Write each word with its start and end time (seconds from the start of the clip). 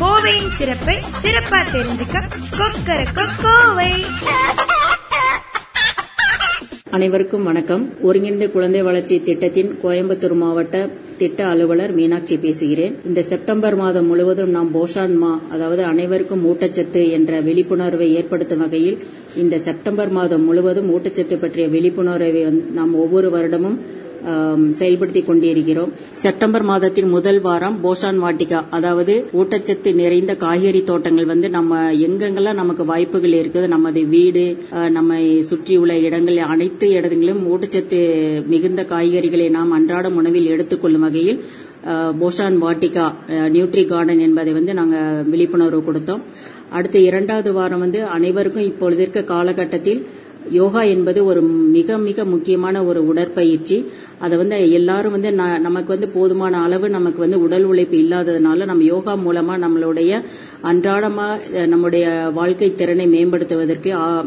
கோவையின் 0.00 0.52
சிறப்பை 0.58 0.94
சிறப்பா 1.22 1.58
தெரிஞ்சுக்க 1.72 2.16
கொக்கர 2.58 3.00
கோவை 3.44 3.92
அனைவருக்கும் 6.96 7.46
வணக்கம். 7.48 7.84
ஒருங்கிணைந்த 8.08 8.46
குழந்தை 8.54 8.80
வளர்ச்சி 8.88 9.16
திட்டத்தின் 9.28 9.70
கோயம்புத்தூர் 9.82 10.34
மாவட்ட 10.42 10.76
திட்ட 11.20 11.40
அலுவலர் 11.52 11.92
மீனாட்சி 11.98 12.36
பேசுகிறேன். 12.44 12.94
இந்த 13.08 13.20
செப்டம்பர் 13.30 13.76
மாதம் 13.80 14.06
முழுவதும் 14.06 14.52
நாம் 14.56 14.70
போஷான் 14.74 15.16
மா 15.22 15.32
அதாவது 15.54 15.82
அனைவருக்கும் 15.84 16.44
ஊட்டச்சத்து 16.50 17.02
என்ற 17.16 17.40
விழிப்புணர்வை 17.48 18.08
ஏற்படுத்தும் 18.20 18.62
வகையில் 18.64 18.98
இந்த 19.42 19.58
செப்டம்பர் 19.68 20.12
மாதம் 20.18 20.44
முழுவதும் 20.44 20.90
ஊட்டச்சத்து 20.96 21.38
பற்றிய 21.38 21.66
விழிப்புணர்வை 21.68 22.44
நாம் 22.78 22.94
ஒவ்வொரு 23.04 23.30
வருடமும் 23.36 23.78
செயல்படுத்தி 24.80 25.22
கொண்டிருக்கிறோம். 25.24 25.90
செப்டம்பர் 26.22 26.64
மாதத்தின் 26.70 27.10
முதல் 27.16 27.40
வாரம் 27.46 27.76
போஷான் 27.84 28.20
வாட்டிகா 28.24 28.60
அதாவது 28.76 29.14
ஊட்டச்சத்து 29.40 29.92
நிறைந்த 30.00 30.34
காய்கறி 30.44 30.82
தோட்டங்கள் 30.90 31.30
வந்து 31.32 31.50
நம்ம 31.56 31.80
எங்கெங்கெல்லாம் 32.06 32.60
நமக்கு 32.62 32.84
வாய்ப்புகள் 32.92 33.36
இருக்குது 33.40 33.72
நமது 33.74 34.02
வீடு 34.14 34.44
நம்மை 34.96 35.20
சுற்றியுள்ள 35.50 35.94
இடங்கள் 36.08 36.40
அனைத்து 36.54 36.88
இடங்களிலும் 36.98 37.44
ஊட்டச்சத்து 37.52 38.00
மிகுந்த 38.54 38.84
காய்கறிகளை 38.94 39.48
நாம் 39.58 39.76
அன்றாடம் 39.78 40.18
உணவில் 40.22 40.50
எடுத்துக்கொள்ளும் 40.54 41.06
வகையில் 41.06 41.40
போஷான் 42.20 42.58
வாட்டிகா 42.64 43.06
நியூட்ரி 43.54 43.82
கார்டன் 43.92 44.24
என்பதை 44.26 44.52
வந்து 44.58 44.72
நாங்கள் 44.80 45.24
விழிப்புணர்வு 45.32 45.80
கொடுத்தோம். 45.88 46.22
அடுத்த 46.76 46.96
இரண்டாவது 47.08 47.50
வாரம் 47.56 47.82
வந்து 47.84 48.00
அனைவருக்கும் 48.14 48.68
இப்பொழுது 48.68 49.02
இருக்க 49.04 49.20
காலகட்டத்தில் 49.32 50.00
யோகா 50.50 50.82
என்பது 50.82 51.24
ஒரு 51.24 51.42
மிக 51.42 51.98
மிக 51.98 52.24
முக்கியமான 52.24 52.84
ஒரு 52.84 53.06
உடற்பயிற்சி. 53.06 53.84
அதை 54.18 54.38
வந்து 54.38 54.70
எல்லாரும் 54.70 55.12
வந்து 55.12 55.30
ந- 55.30 55.58
நமக்கு 55.58 55.86
வந்து 55.86 56.08
போதுமான 56.08 56.62
அளவு 56.62 56.88
நமக்கு 56.88 57.18
வந்து 57.18 57.40
உடல் 57.40 57.64
உழைப்பு 57.64 57.96
இல்லாததுனால 57.96 58.64
நம்ம 58.64 58.82
யோகா 58.82 59.16
மூலமா 59.16 59.66
நம்மளுடைய 59.66 60.22
அன்றாடமா 60.62 61.66
நம்முடைய 61.66 62.30
வாழ்க்கை 62.34 62.74
திறனை 62.74 63.06
மேம்படுத்துவதற்கு 63.06 64.22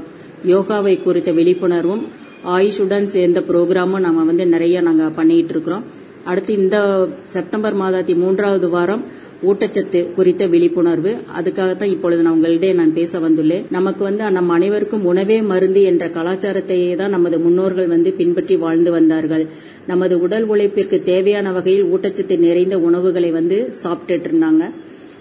யோகாவை 0.47 1.03
குறித்த 1.03 1.31
விழிப்புணர்வும் 1.31 2.01
ஆயுஷுடன் 2.45 3.03
சேர்ந்த 3.03 3.39
ப்ரோக்ராமும் 3.39 3.99
நம்ம 3.99 4.23
வந்து 4.23 4.47
நிறைய 4.47 4.81
நாங்கள் 4.81 5.11
பண்ணிட்டு 5.15 5.49
இருக்கிறோம். 5.49 5.83
அடுத்து 6.23 6.53
இந்த 6.53 7.07
செப்டம்பர் 7.23 7.77
மாதத்தி 7.77 8.15
மூன்றாவது 8.15 8.69
வாரம் 8.69 9.03
ஊட்டச்சத்து 9.43 10.13
குறித்த 10.13 10.47
விழிப்புணர்வு. 10.47 11.15
அதுக்காகத்தான் 11.39 11.93
இப்பொழுது 11.93 12.21
நான் 12.21 12.43
உங்களிடையே 12.43 12.73
நான் 12.73 12.93
பேச 12.93 13.19
வந்துள்ளேன். 13.19 13.65
நமக்கு 13.69 14.03
வந்து 14.03 14.31
நம் 14.31 14.49
அனைவருக்கும் 14.49 15.05
உணவே 15.05 15.41
மருந்து 15.41 15.81
என்ற 15.83 16.07
கலாச்சாரத்தையே 16.07 16.95
தான் 16.95 17.09
நமது 17.09 17.39
முன்னோர்கள் 17.39 17.87
வந்து 17.87 18.13
பின்பற்றி 18.13 18.55
வாழ்ந்து 18.55 18.91
வந்தார்கள். 18.91 19.47
நமது 19.87 20.19
உடல் 20.19 20.49
உழைப்பிற்கு 20.49 21.03
தேவையான 21.03 21.51
வகையில் 21.51 21.85
ஊட்டச்சத்து 21.85 22.37
நிறைந்த 22.39 22.79
உணவுகளை 22.79 23.31
வந்து 23.31 23.73
சாப்பிட்டுட்டு 23.83 24.29
இருந்தாங்க. 24.31 24.71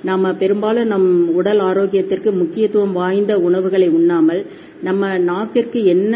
நாம 0.03 0.33
பெரும்பாலும் 0.33 0.87
நம் 0.87 1.29
உடல் 1.35 1.59
ஆரோக்கியத்திற்கு 1.59 2.33
முக்கியத்துவம் 2.33 2.93
வாய்ந்த 2.93 3.39
உணவுகளை 3.39 3.89
உண்ணாமல் 3.89 4.47
நம்ம 4.83 5.19
நாக்கிற்கு 5.19 5.85
என்ன 5.85 6.15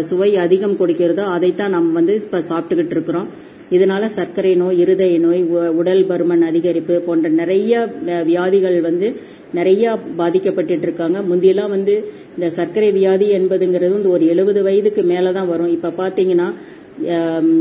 சுவை 0.00 0.36
அதிகம் 0.36 0.76
கொடுக்கிறதோ 0.78 1.24
அதைத்தான் 1.24 1.70
நம்ம 1.70 1.92
வந்து 1.92 2.14
இப்ப 2.14 2.38
சாப்பிட்டுக்கிட்டு 2.38 2.90
இருக்கிறோம். 2.90 3.28
இதனால 3.70 4.06
சர்க்கரை 4.06 4.54
நோய் 4.54 4.78
இருதய 4.78 5.18
நோய் 5.18 5.42
உ- 5.42 5.72
உடல் 5.76 6.06
பருமன் 6.06 6.44
அதிகரிப்பு 6.52 6.96
போன்ற 6.98 7.28
நிறைய 7.28 7.86
வியாதிகள் 8.24 8.80
வந்து 8.80 9.08
நிறைய 9.54 9.98
பாதிக்கப்பட்டுட்டு 10.18 10.84
இருக்காங்க. 10.86 11.18
முந்தியெல்லாம் 11.20 11.68
வந்து 11.68 11.94
இந்த 12.34 12.50
சர்க்கரை 12.50 12.90
வியாதி 12.92 13.26
என்பதுங்கிறது 13.38 13.90
வந்து 13.96 14.10
ஒரு 14.10 14.26
எழுபது 14.26 14.62
வயதுக்கு 14.62 15.02
மேலதான் 15.02 15.46
வரும். 15.46 15.70
இப்ப 15.70 15.92
பாத்தீங்கன்னா 15.98 16.48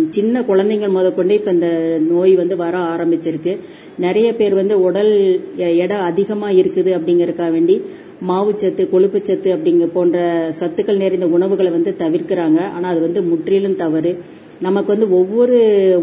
சின்ன 0.09 0.41
குழந்தைங்கள் 0.41 0.90
முதற்கொண்டு 0.90 1.34
இப்ப 1.34 1.51
இந்த 1.51 1.97
நோய் 2.09 2.34
வந்து 2.35 2.56
வர 2.56 2.78
ஆரம்பிச்சிருக்கு. 2.78 3.57
நிறைய 3.97 4.35
பேர் 4.35 4.53
வந்து 4.53 4.81
உடல் 4.81 5.12
எடை 5.56 5.97
அதிகமா 6.09 6.50
இருக்குது 6.50 6.91
அப்படிங்கறக்கா 6.97 7.51
வேண்டி 7.51 7.81
மாவுச்சத்து 8.29 8.84
கொழுப்புச்சத்து 8.94 9.50
அப்படிங்க 9.56 9.85
போன்ற 9.85 10.18
சத்துக்கள் 10.59 11.01
நிறைந்த 11.03 11.28
உணவுகளை 11.28 11.72
வந்து 11.72 11.95
தவிர்க்கிறாங்க. 12.00 12.59
ஆனா 12.75 12.89
அது 12.89 13.01
வந்து 13.01 13.22
முற்றிலும் 13.24 13.75
தவறு. 13.75 14.18
நமக்கு 14.66 14.90
வந்து 14.94 15.07
ஒவ்வொரு 15.19 15.57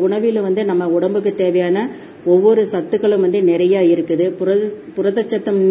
உணவிலும் 0.07 0.47
வந்து 0.49 0.63
நம்ம 0.65 0.89
உடம்புக்கு 0.97 1.33
தேவையான 1.35 1.79
ஒவ்வொரு 2.25 2.63
சத்துக்களும் 2.73 3.25
வந்து 3.27 3.41
நிறைய 3.43 3.81
இருக்குது. 3.95 4.27
புரத 4.39 4.71
புரதச்சத்தம் 4.97 5.63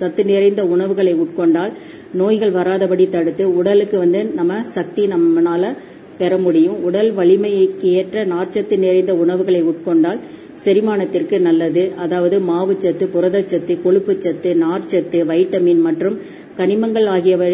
சத்து 0.00 0.24
நிறைந்த 0.24 0.64
உணவுகளை 0.74 1.14
உட்கொண்டால் 1.14 1.72
நோய்கள் 2.20 2.56
வராதபடி 2.58 3.06
தடுத்து 3.08 3.46
உடலுக்கு 3.60 3.98
வந்து 3.98 4.22
நம்ம 4.40 4.60
சக்தி 4.76 5.04
நம்மளால 5.06 5.72
பெற 6.20 6.34
முடியும். 6.38 6.78
உடல் 6.88 7.10
வலிமைக்கு 7.18 7.88
ஏற்ற 7.98 8.24
நார்ச்சத்து 8.32 8.76
நிறைந்த 8.78 9.12
உணவுகளை 9.14 9.60
உட்கொண்டால் 9.62 10.18
செரிமானத்திற்கு 10.64 11.36
நல்லது. 11.40 11.82
அதாவது 12.04 12.36
மாவுச்சத்து 12.48 13.04
புரதச்சத்து 13.14 13.74
கொழுப்புச்சத்து 13.84 14.50
நார்ச்சத்து 14.64 15.18
வைட்டமின் 15.30 15.80
மற்றும் 15.86 16.16
கனிமங்கள் 16.60 17.08
ஆகியவை 17.14 17.48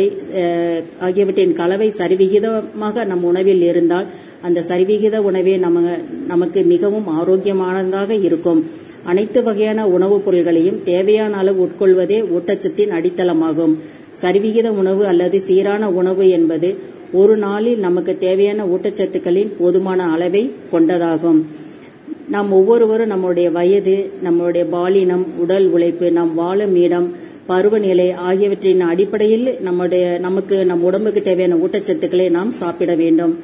ஆகியவற்றின் 1.06 1.54
கலவை 1.60 1.88
சரிவிகிதமாக 2.00 3.04
நம் 3.10 3.24
உணவில் 3.30 3.62
இருந்தால் 3.70 4.08
அந்த 4.46 4.64
சரிவிகித 4.70 5.18
உணவே 5.28 5.54
நம்ம 5.64 5.96
நமக்கு 6.32 6.62
மிகவும் 6.72 7.08
ஆரோக்கியமானதாக 7.18 8.10
இருக்கும். 8.28 8.60
அனைத்து 9.10 9.40
வகையான 9.46 9.80
உணவுப் 9.96 10.24
பொருள்களையும் 10.24 10.78
தேவையான 10.90 11.32
அளவு 11.42 11.60
உட்கொள்வதே 11.66 12.18
ஊட்டச்சத்தின் 12.36 12.94
அடித்தளமாகும். 12.96 13.74
சரிவிகித 14.22 14.68
உணவு 14.80 15.02
அல்லது 15.12 15.38
சீரான 15.48 15.90
உணவு 16.00 16.24
என்பது 16.38 16.68
ஒரு 17.20 17.34
நாளில் 17.44 17.82
நமக்கு 17.86 18.12
தேவையான 18.26 18.60
ஊட்டச்சத்துக்களின் 18.72 19.52
போதுமான 19.58 20.08
அளவை 20.14 20.42
கொண்டதாகும். 20.72 21.40
நாம் 22.34 22.50
ஒவ்வொருவரும் 22.58 23.12
நம்முடைய 23.12 23.48
வயது 23.56 23.96
நம்முடைய 24.26 24.64
பாலினம் 24.74 25.24
உடல் 25.42 25.66
உழைப்பு 25.74 26.06
நாம் 26.18 26.32
வாழும் 26.40 26.74
இடம் 26.84 27.08
பருவநிலை 27.50 28.06
ஆகியவற்றின் 28.28 28.82
அடிப்படையில் 28.92 29.46
நம்முடைய 29.66 30.04
நமக்கு 30.26 30.56
நம் 30.70 30.86
உடம்புக்கு 30.88 31.20
தேவையான 31.28 31.58
ஊட்டச்சத்துக்களை 31.64 32.26
நாம் 32.36 32.50
சாப்பிட 32.62 32.92
வேண்டும். 33.02 33.34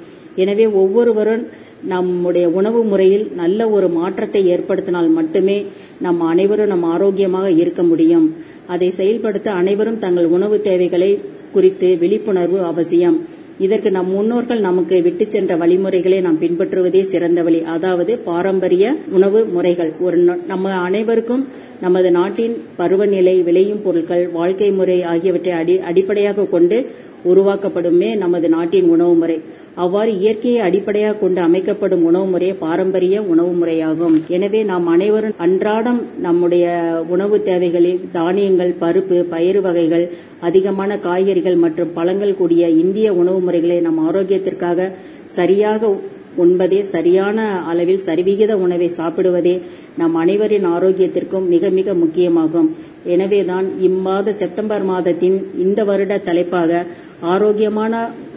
எனவே 0.43 0.66
ஒவ்வொருவரும் 0.81 1.44
நம்முடைய 1.93 2.46
உணவு 2.58 2.81
முறையில் 2.90 3.25
நல்ல 3.40 3.69
ஒரு 3.76 3.88
மாற்றத்தை 3.99 4.43
ஏற்படுத்தினால் 4.54 5.10
மட்டுமே 5.19 5.56
நம் 6.04 6.20
அனைவரும் 6.32 6.72
நம் 6.72 6.87
ஆரோக்கியமாக 6.94 7.49
இருக்க 7.62 7.82
முடியும். 7.90 8.26
அதை 8.75 8.88
செயல்படுத்த 9.00 9.49
அனைவரும் 9.60 10.02
தங்கள் 10.05 10.28
உணவு 10.37 10.58
தேவைகளை 10.69 11.10
குறித்து 11.56 11.88
விழிப்புணர்வு 12.02 12.60
அவசியம். 12.70 13.19
இதற்கு 13.62 13.90
நம் 13.90 14.10
முன்னோர்கள் 14.10 14.60
நமக்கு 14.60 15.02
விட்டுச் 15.02 15.30
சென்ற 15.30 15.56
வழிமுறைகளை 15.56 16.20
நாம் 16.20 16.40
பின்பற்றுவதே 16.40 17.02
சிறந்த 17.02 17.42
வழி. 17.42 17.62
அதாவது 17.62 18.18
பாரம்பரிய 18.18 18.94
உணவு 19.10 19.44
முறைகள். 19.44 19.92
ஒரு 20.00 20.16
நம்ம 20.46 20.72
அனைவருக்கும் 20.72 21.48
நமது 21.80 22.10
நாட்டின் 22.10 22.56
பருவநிலை 22.76 23.42
விளையும் 23.42 23.82
பொருட்கள் 23.82 24.28
வாழ்க்கை 24.28 24.70
முறை 24.70 25.02
ஆகியவற்றை 25.02 25.52
அடி- 25.52 25.80
அடிப்படையாக 25.80 26.44
கொண்டு 26.44 26.86
உருவாக்கப்படுமே 27.30 28.10
நமது 28.22 28.48
நாட்டின் 28.54 28.88
உணவு 28.94 29.14
முறை. 29.20 29.36
அவ்வாறு 29.82 30.10
இயற்கையை 30.22 30.60
அடிப்படையாக 30.66 31.19
கொண்டு 31.19 31.40
அமைக்கப்படும் 31.48 32.04
உணவு 32.10 32.26
முறை 32.32 32.50
பாரம்பரிய 32.64 33.22
உணவு 33.32 33.52
முறையாகும். 33.60 34.16
எனவே 34.36 34.62
நாம் 34.70 34.86
அனைவரும் 34.94 35.38
அன்றாடம் 35.46 36.00
நம்முடைய 36.26 36.66
உணவு 37.14 37.38
தேவைகளில் 37.50 38.00
தானியங்கள் 38.19 38.72
பருப்பு 38.80 39.19
பயிறு 39.34 39.62
வகைகள் 39.69 40.06
அதிகமான 40.48 40.98
காய்கறிகள் 41.08 41.60
மற்றும் 41.64 41.94
பழங்கள் 41.98 42.38
கூடிய 42.40 42.70
இந்திய 42.82 43.08
உணவு 43.22 43.40
முறைகளை 43.48 43.78
நம் 43.88 44.02
ஆரோக்கியத்திற்காக 44.08 44.90
சரியாக 45.38 45.94
உண்பதே 46.42 46.78
சரியான 46.92 47.38
அளவில் 47.70 48.04
சரிவிகித 48.06 48.52
உணவை 48.64 48.86
சாப்பிடுவதே 48.98 49.52
நம் 50.00 50.14
அனைவரின் 50.14 50.66
ஆரோக்கியத்திற்கும் 50.66 51.48
மிக 51.54 51.70
மிக 51.78 51.94
முக்கியமாகும். 51.94 52.69
எனவேதான் 53.14 53.66
இம்மாத 53.88 54.32
செப்டம்பர் 54.32 54.84
மாதத்தின் 54.84 55.38
இந்த 55.54 55.84
வருட 55.84 56.19
தலைப்பாக 56.19 56.82
ஆரோக்கியமான 57.20 57.94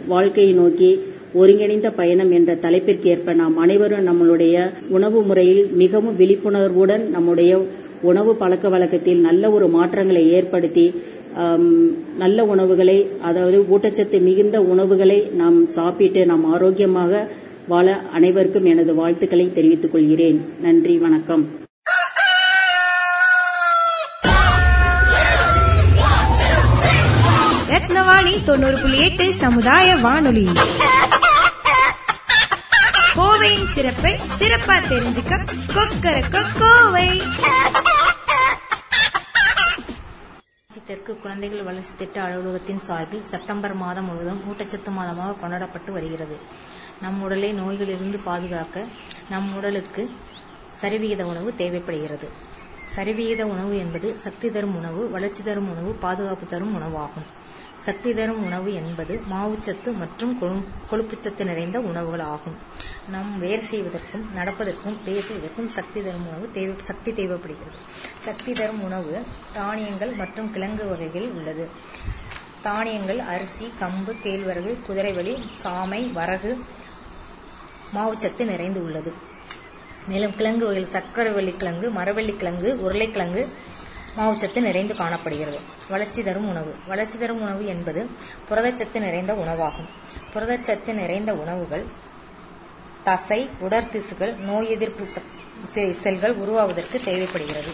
வாழ்க்கையை 0.08 0.54
நோக்கி 0.54 0.92
ஒருங்கிணைந்த 1.34 1.90
பயணம் 1.92 2.32
என்ற 2.32 2.52
தலைப்பிற்கேற்ப 2.56 3.34
நாம் 3.34 3.56
அனைவரும் 3.58 4.08
நம்மளுடைய 4.10 4.56
உணவு 4.90 5.22
முறையில் 5.24 5.64
மிகவும் 5.74 6.16
விழிப்புணர்வுடன் 6.16 7.04
நம்முடைய 7.10 7.52
உணவு 8.02 8.32
பழக்க 8.36 8.70
வழக்கத்தில் 8.70 9.20
நல்ல 9.20 9.52
ஒரு 9.52 9.68
மாற்றங்களை 9.68 10.24
ஏற்படுத்தி 10.38 10.86
நல்ல 12.18 12.46
உணவுகளை 12.46 12.98
அதாவது 13.30 13.60
ஊட்டச்சத்து 13.74 14.20
மிகுந்த 14.22 14.58
உணவுகளை 14.74 15.20
நாம் 15.42 15.60
சாப்பிட்டு 15.78 16.24
நாம் 16.26 16.46
ஆரோக்கியமாக 16.54 17.28
வாழ 17.68 17.98
அனைவருக்கும் 18.18 18.70
எனது 18.74 18.94
வாழ்த்துக்களை 18.96 19.52
தெரிவித்துக் 19.52 19.94
கொள்கிறேன். 19.94 20.42
நன்றி 20.62 20.98
வணக்கம். 20.98 21.65
தொண்ணூறு 28.44 28.78
புள்ளி 28.82 28.98
எட்டு 29.06 29.26
சமுதாய 29.34 29.96
வானொலி. 30.06 30.46
கோவையின் 33.18 33.70
சிறப்பை 33.76 34.14
சிறப்பா 34.40 34.76
தெரிஞ்சுக்க 34.92 35.34
கொக்கர 35.76 36.16
கோவை 36.60 37.08
தெற்கு 40.88 41.14
குழந்தைகள் 41.22 41.64
வளர்ச்சி 41.64 41.94
திட்ட 41.98 42.18
அலுவலகத்தின் 42.22 42.82
சார்பில் 42.88 43.24
செப்டம்பர் 43.32 43.74
மாதம் 43.74 44.06
முழுவதும் 44.06 44.42
ஊட்டச்சத்து 44.50 44.92
மாதமாக 44.98 45.38
கொண்டாடப்பட்டு 45.40 45.92
வருகிறது. 45.92 46.38
நம் 47.02 47.22
உடலை 47.22 47.50
நோய்களிலிருந்து 47.54 48.20
பாதுகாக்க 48.24 48.84
நம் 49.30 49.48
உடலுக்கு 49.56 50.04
சரிவிகித 50.82 51.24
உணவு 51.24 51.56
தேவைப்படுகிறது. 51.62 52.30
சரிவிகித 52.96 53.42
உணவு 53.54 53.78
என்பது 53.78 54.10
சக்தி 54.24 54.52
தரும் 54.52 54.76
உணவு 54.76 55.10
வளர்ச்சி 55.16 55.44
தரும் 55.44 55.70
உணவு 55.70 55.94
பாதுகாப்பு 56.06 56.48
தரும் 56.48 56.76
உணவாகும். 56.76 57.28
சக்தி 57.86 58.14
தரும் 58.14 58.46
உணவு 58.46 58.74
என்பது 58.74 59.22
மாவுச்சத்து 59.32 59.94
மற்றும் 59.94 60.42
கொழு- 60.42 60.66
கொழுப்புச்சத்து 60.92 61.44
நிறைந்த 61.44 61.80
உணவுகள் 61.80 62.20
ஆகும் 62.20 62.58
நாம் 63.10 63.40
வேர் 63.40 63.68
செய்வதற்கும் 63.68 64.36
நடப்பதற்கும் 64.36 64.98
பேசுவதற்கும் 65.06 65.74
சக்தி 65.74 66.04
தரும் 66.04 66.28
உணவு 66.28 66.52
தேவை 66.54 66.76
சக்தி 66.82 67.14
தேவைப்படுகிறது. 67.14 67.78
சக்தி 68.26 68.54
தரும் 68.54 68.84
உணவு 68.84 69.26
தானியங்கள் 69.54 70.12
மற்றும் 70.12 70.52
கிழங்கு 70.52 70.88
வகைகளில் 70.88 71.32
உள்ளது. 71.32 71.70
தானியங்கள் 72.62 73.20
அரிசி 73.20 73.72
கம்பு 73.80 74.16
கேழ்வரகு 74.24 74.78
குதிரைவலி 74.88 75.50
சாமை 75.64 76.12
வரகு 76.12 76.66
மாவுச்சத்து 77.96 78.46
நிறைந்து 78.46 78.84
உள்ளது. 78.84 79.14
மேலும் 80.08 80.36
கிழங்கு 80.36 80.66
வகையில் 80.66 80.92
சர்க்கரைவள்ளி 80.92 81.58
கிழங்கு 81.58 81.92
மரவள்ளி 81.92 82.36
கிழங்கு 82.36 82.82
உருளைக்கிழங்கு 82.82 83.50
மாவுச்சத்து 84.18 84.60
நிறைந்து 84.60 84.96
காணப்படுகிறது. 84.96 85.60
வளர்ச்சி 85.90 86.24
தரும் 86.24 86.48
உணவு. 86.48 86.76
வளர்ச்சி 86.88 87.18
தரும் 87.18 87.42
உணவு 87.42 87.66
என்பது 87.66 88.10
புரதச்சத்து 88.50 89.00
நிறைந்த 89.00 89.34
உணவாகும். 89.34 89.88
புரதச்சத்து 90.34 90.94
நிறைந்த 90.94 91.34
உணவுகள் 91.34 91.86
தசை 93.04 93.50
உடற்திசுகள் 93.62 94.38
நோய் 94.38 94.70
எதிர்ப்பு 94.70 95.08
செ- 95.76 96.02
செல்கள் 96.02 96.34
உருவாவதற்கு 96.34 97.02
தேவைப்படுகிறது. 97.04 97.72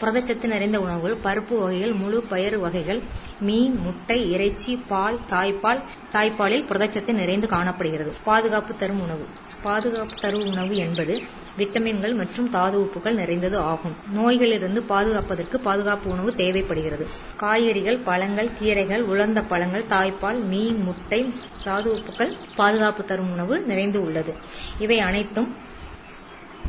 புரதச்சத்து 0.00 0.44
நிறைந்த 0.44 0.80
உணவுகள் 0.80 1.16
பருப்பு 1.16 1.58
வகைகள் 1.58 1.92
முழு 1.92 2.22
பயிறு 2.22 2.60
வகைகள் 2.60 3.02
மீன் 3.40 3.76
முட்டை 3.76 4.32
இறைச்சி 4.32 4.76
பால் 4.88 5.20
தாய்ப்பால் 5.30 5.82
தாய்ப்பாலில் 6.12 6.64
புரதச்சத்து 6.64 7.12
நிறைந்து 7.12 7.48
காணப்படுகிறது. 7.48 8.12
பாதுகாப்பு 8.24 8.76
தரும் 8.76 9.00
உணவு. 9.00 9.26
பாதுகாப்பு 9.62 10.14
தரும் 10.20 10.46
உணவு 10.46 10.76
என்பது 10.76 11.22
விட்டமின்கள் 11.58 12.14
மற்றும் 12.14 12.50
தாது 12.50 12.76
உப்புகள் 12.80 13.18
நிறைந்தது 13.20 13.58
ஆகும். 13.58 13.96
நோய்களிலிருந்து 14.16 14.80
பாதுகாப்பதற்கு 14.92 15.56
பாதுகாப்பு 15.58 16.10
உணவு 16.10 16.34
தேவைப்படுகிறது. 16.34 17.06
காய்கறிகள் 17.36 17.98
பழங்கள் 17.98 18.50
கீரைகள் 18.60 19.02
உலர்ந்த 19.02 19.42
பழங்கள் 19.42 19.88
தாய்ப்பால் 19.90 20.40
மீன் 20.48 20.82
முட்டை 20.82 21.32
தாது 21.64 21.88
உப்புகள் 21.94 22.32
பாதுகாப்பு 22.56 23.04
தரும் 23.04 23.32
உணவு 23.32 23.60
நிறைந்து 23.60 24.00
உள்ளது. 24.02 24.34
இவை 24.78 24.98
அனைத்தும் 24.98 25.50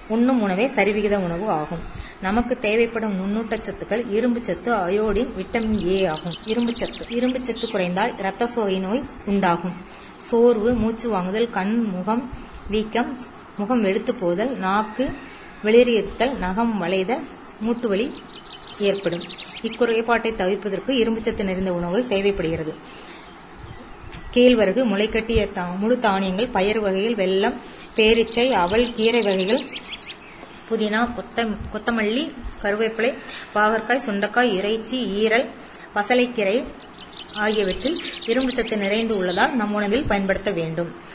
உண்ணும் 0.08 0.42
உணவே 0.42 0.66
சரிவிகித 0.68 1.18
உணவு 1.18 1.50
ஆகும். 1.50 1.84
நமக்கு 2.22 2.60
தேவைப்படும் 2.60 3.18
நுண்ணூட்டச்சத்துக்கள் 3.20 4.10
இரும்பு 4.10 4.40
சத்து 4.44 4.72
அயோடின் 4.74 5.34
விட்டமின் 5.40 5.88
ஏ 5.88 6.06
ஆகும். 6.06 6.36
இரும்பு 6.46 6.74
சத்து 6.76 7.06
இரும்பு 7.10 7.40
சத்து 7.40 7.68
குறைந்தால் 7.68 8.18
இரத்த 8.18 8.48
சோகை 8.48 8.80
நோய் 8.80 9.04
உண்டாகும். 9.26 9.76
சோர்வு 10.18 10.74
மூச்சு 10.74 11.10
வாங்குதல் 11.10 11.52
கண் 11.52 11.76
முகம் 11.82 12.24
வீக்கம் 12.70 13.18
முகம் 13.60 13.82
வெளுத்து 13.82 14.16
போதல் 14.16 14.58
நாக்கு 14.58 15.10
வெளியேறுதல் 15.64 16.38
நகம் 16.38 16.78
வளைதல் 16.78 17.24
மூட்டுவலி 17.62 18.14
ஏற்படும். 18.80 19.24
இக்குறைபாட்டை 19.62 20.36
தவிர்ப்பதற்கு 20.36 20.88
இரும்புச்சத்து 20.88 21.44
நிறைந்த 21.44 21.74
உணவுகள் 21.74 22.08
தேவைப்படுகிறது. 22.08 22.76
கேழ்வரகு 24.34 24.86
முளைக்கட்டிய 24.86 25.50
தா- 25.56 25.78
முழு 25.78 26.00
தானியங்கள் 26.00 26.48
பயறு 26.48 26.80
வகைகள் 26.80 27.28
வெல்லம் 27.28 27.54
பேரிச்சை 27.96 28.52
அவல் 28.52 28.94
கீரை 28.94 29.22
வகைகள் 29.22 29.66
புதினா 30.70 31.14
கொத்த 31.14 31.56
கொத்தமல்லி 31.74 32.34
கருவேப்பிலை 32.62 33.18
பாகற்காய் 33.56 34.04
சுண்டக்காய் 34.06 34.54
இறைச்சி 34.54 35.26
ஈரல் 35.26 35.50
பசலைக்கீரை 35.96 36.64
ஆகியவற்றில் 37.36 38.02
இரும்புச்சத்து 38.26 38.78
நிறைந்து 38.78 39.18
உள்ளதால் 39.18 39.56
நம் 39.56 39.74
உணவில் 39.74 40.06
பயன்படுத்த 40.06 40.52
வேண்டும். 40.52 41.08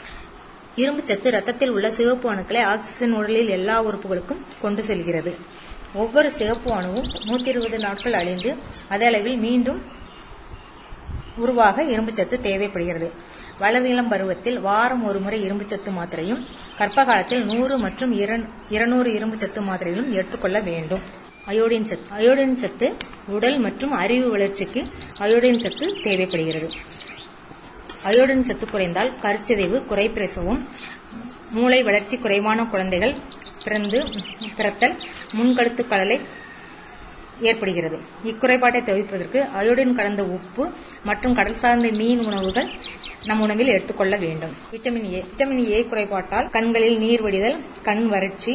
இரும்பு 0.81 1.01
சத்து 1.09 1.27
ரத்தத்தில் 1.35 1.73
உள்ள 1.73 1.87
சிவப்பு 1.97 2.27
அணுக்களை 2.31 2.61
ஆக்சிஜன் 2.71 3.13
உடலில் 3.17 3.51
எல்லா 3.57 3.75
உறுப்புகளுக்கும் 3.87 4.41
கொண்டு 4.63 4.81
செல்கிறது. 4.87 5.31
ஒவ்வொரு 6.01 6.29
சிவப்பு 6.37 6.69
அணுவும் 6.77 7.07
நூத்தி 7.27 7.49
இருபது 7.51 7.77
நாட்கள் 7.85 8.17
அழிந்து 8.21 8.49
அதே 8.93 9.05
அளவில் 9.11 9.37
மீண்டும் 9.45 9.79
உருவாக 11.43 11.83
இரும்புச்சத்து 11.93 12.37
தேவைப்படுகிறது. 12.47 13.07
வளரிளம் 13.61 14.09
பருவத்தில் 14.13 14.57
வாரம் 14.67 15.05
ஒரு 15.09 15.19
முறை 15.25 15.39
இரும்புச்சத்து 15.47 15.91
மாத்திரையும் 15.99 16.41
கர்ப்ப 16.79 17.05
காலத்தில் 17.09 17.45
நூறு 17.51 17.77
மற்றும் 17.85 18.13
இருநூறு 18.75 19.09
இரும்பு 19.17 19.39
சத்து 19.43 19.61
மாத்திரைகளும் 19.69 20.11
எடுத்துக்கொள்ள 20.17 20.59
வேண்டும். 20.69 21.03
அயோடின் 21.51 21.87
சத்து 21.89 22.07
அயோடின் 22.17 22.59
சத்து 22.63 22.87
உடல் 23.37 23.59
மற்றும் 23.65 23.95
அறிவு 24.03 24.27
வளர்ச்சிக்கு 24.35 24.83
அயோடின் 25.25 25.63
சத்து 25.65 25.87
தேவைப்படுகிறது. 26.05 26.69
அயோடின் 28.07 28.47
சத்து 28.47 28.65
குறைந்தால் 28.67 29.11
கருச்சிதைவு 29.23 29.77
குறைப்பிரசவம் 29.89 30.61
மூளை 31.55 31.79
வளர்ச்சி 31.87 32.15
குறைவான 32.17 32.59
குழந்தைகள் 32.73 33.13
பிறந்து 33.63 33.99
பிறத்தல் 34.57 34.95
முன்கழுத்து 35.37 35.83
கடலை 35.91 36.17
ஏற்படுகிறது. 37.49 37.97
இக்குறைபாட்டை 38.29 38.81
தவிர்ப்பதற்கு 38.89 39.39
அயோடின் 39.59 39.95
கலந்த 39.99 40.23
உப்பு 40.37 40.65
மற்றும் 41.03 41.37
கடல் 41.39 41.61
சார்ந்த 41.63 41.89
மீன் 42.01 42.21
உணவுகள் 42.25 42.69
நம் 43.29 43.41
உணவில் 43.45 43.71
எடுத்துக்கொள்ள 43.75 44.15
வேண்டும். 44.23 44.53
விட்டமின் 44.73 45.07
ஏ 45.13 45.21
விட்டமின் 45.29 45.63
ஏ 45.71 45.79
குறைபாட்டால் 45.91 46.49
கண்களில் 46.55 46.97
நீர் 46.97 47.23
வடிதல் 47.25 47.57
கண் 47.87 48.05
வறட்சி 48.13 48.53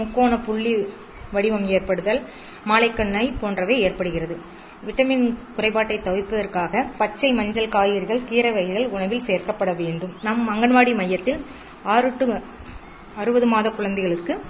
முக்கோண 0.00 0.38
புள்ளி 0.46 0.74
வடிவம் 1.32 1.66
ஏற்படுதல் 1.76 2.20
மாலைக்கண்ணை 2.70 3.24
போன்றவை 3.40 3.76
ஏற்படுகிறது. 3.86 4.36
விட்டமின் 4.86 5.34
குறைபாட்டை 5.54 5.98
தவிர்ப்பதற்காக 5.98 6.84
பச்சை 6.98 7.32
மஞ்சள் 7.32 7.68
காய்கறிகள் 7.68 8.24
கீரை 8.24 8.52
வகைகள் 8.52 8.86
உணவில் 8.86 9.24
சேர்க்கப்பட 9.24 9.72
வேண்டும். 9.72 10.12
நம் 10.22 10.48
அங்கன்வாடி 10.48 10.94
மையத்தில் 10.94 11.46
ஆறு 11.84 12.12
டு 12.18 12.34
அறுபது 13.16 13.46
மாத 13.46 13.70
குழந்தைகளுக்கு 13.70 14.40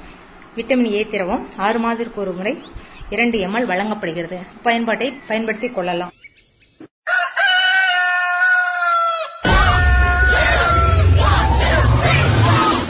விட்டமின் 0.56 0.92
ஏ 0.92 1.06
திரவம் 1.06 1.48
ஆறு 1.56 1.78
மாதத்திற்கு 1.78 2.20
ஒரு 2.20 2.32
முறை 2.32 2.62
இரண்டு 3.10 3.38
எம்எல் 3.38 3.66
வழங்கப்படுகிறது. 3.66 4.38
பயன்பாட்டை 4.62 5.12
பயன்படுத்திக் 5.26 5.74
கொள்ளலாம். 5.74 6.12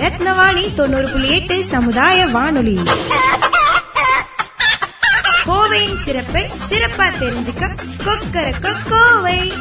ரத்னவாணி 0.01 0.75
தொண்ணூறு 0.75 1.09
புள்ளி 1.09 1.29
எட்டு 1.29 1.65
சமுதாய 1.65 2.27
வானொலி. 2.27 2.79
கோவையின் 5.47 5.97
சிறப்பை 5.97 6.43
சிறப்பா 6.71 7.13
தெரிஞ்சுக்க 7.21 7.77
கொக்கர 8.05 8.55
கோவை. 8.91 9.53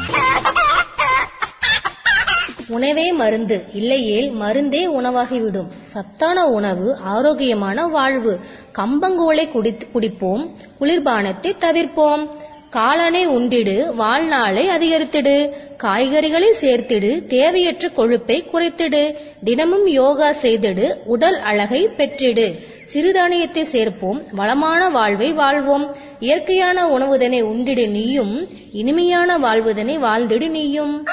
உணவே 2.68 3.12
மருந்து 3.12 3.64
இல்லையேல் 3.72 4.30
மருந்தே 4.30 4.86
உணவாகிவிடும். 4.86 5.68
சத்தான 5.86 6.46
உணவு 6.46 6.96
ஆரோக்கியமான 6.96 7.86
வாழ்வு. 7.86 8.40
கம்பங்கூழை 8.78 9.50
குடித்- 9.50 9.88
குடிப்போம் 9.94 10.48
குளிர்பானத்தை 10.80 11.56
தவிர்ப்போம். 11.58 12.28
காளானை 12.72 13.26
உண்டிடு 13.26 13.94
வாழ்நாளை 13.94 14.68
அதிகரித்திடு. 14.68 15.52
காய்கறிகளை 15.82 16.54
சேர்த்திடு 16.60 17.26
தேவையற்ற 17.26 17.88
கொழுப்பை 17.88 18.44
குறைத்திடு. 18.52 19.14
தினமும் 19.44 19.86
யோகா 19.86 20.28
செய்திடு 20.30 20.86
உடல் 21.04 21.40
அழகை 21.40 21.88
பெற்றிடு. 21.96 22.46
சிறுதானியத்தை 22.92 23.62
சேர்ப்போம் 23.62 24.22
வளமான 24.32 24.88
வாழ்வை 24.88 25.32
வாழ்வோம். 25.32 25.96
இயற்கையான 26.20 26.86
உணவுதனை 26.86 27.40
உண்டிடு 27.42 27.88
நீயும் 27.88 28.48
இனிமையான 28.72 29.38
வாழ்வுதனை 29.38 29.96
வாழ்ந்திடு 29.98 30.48
நீயும். 30.48 31.04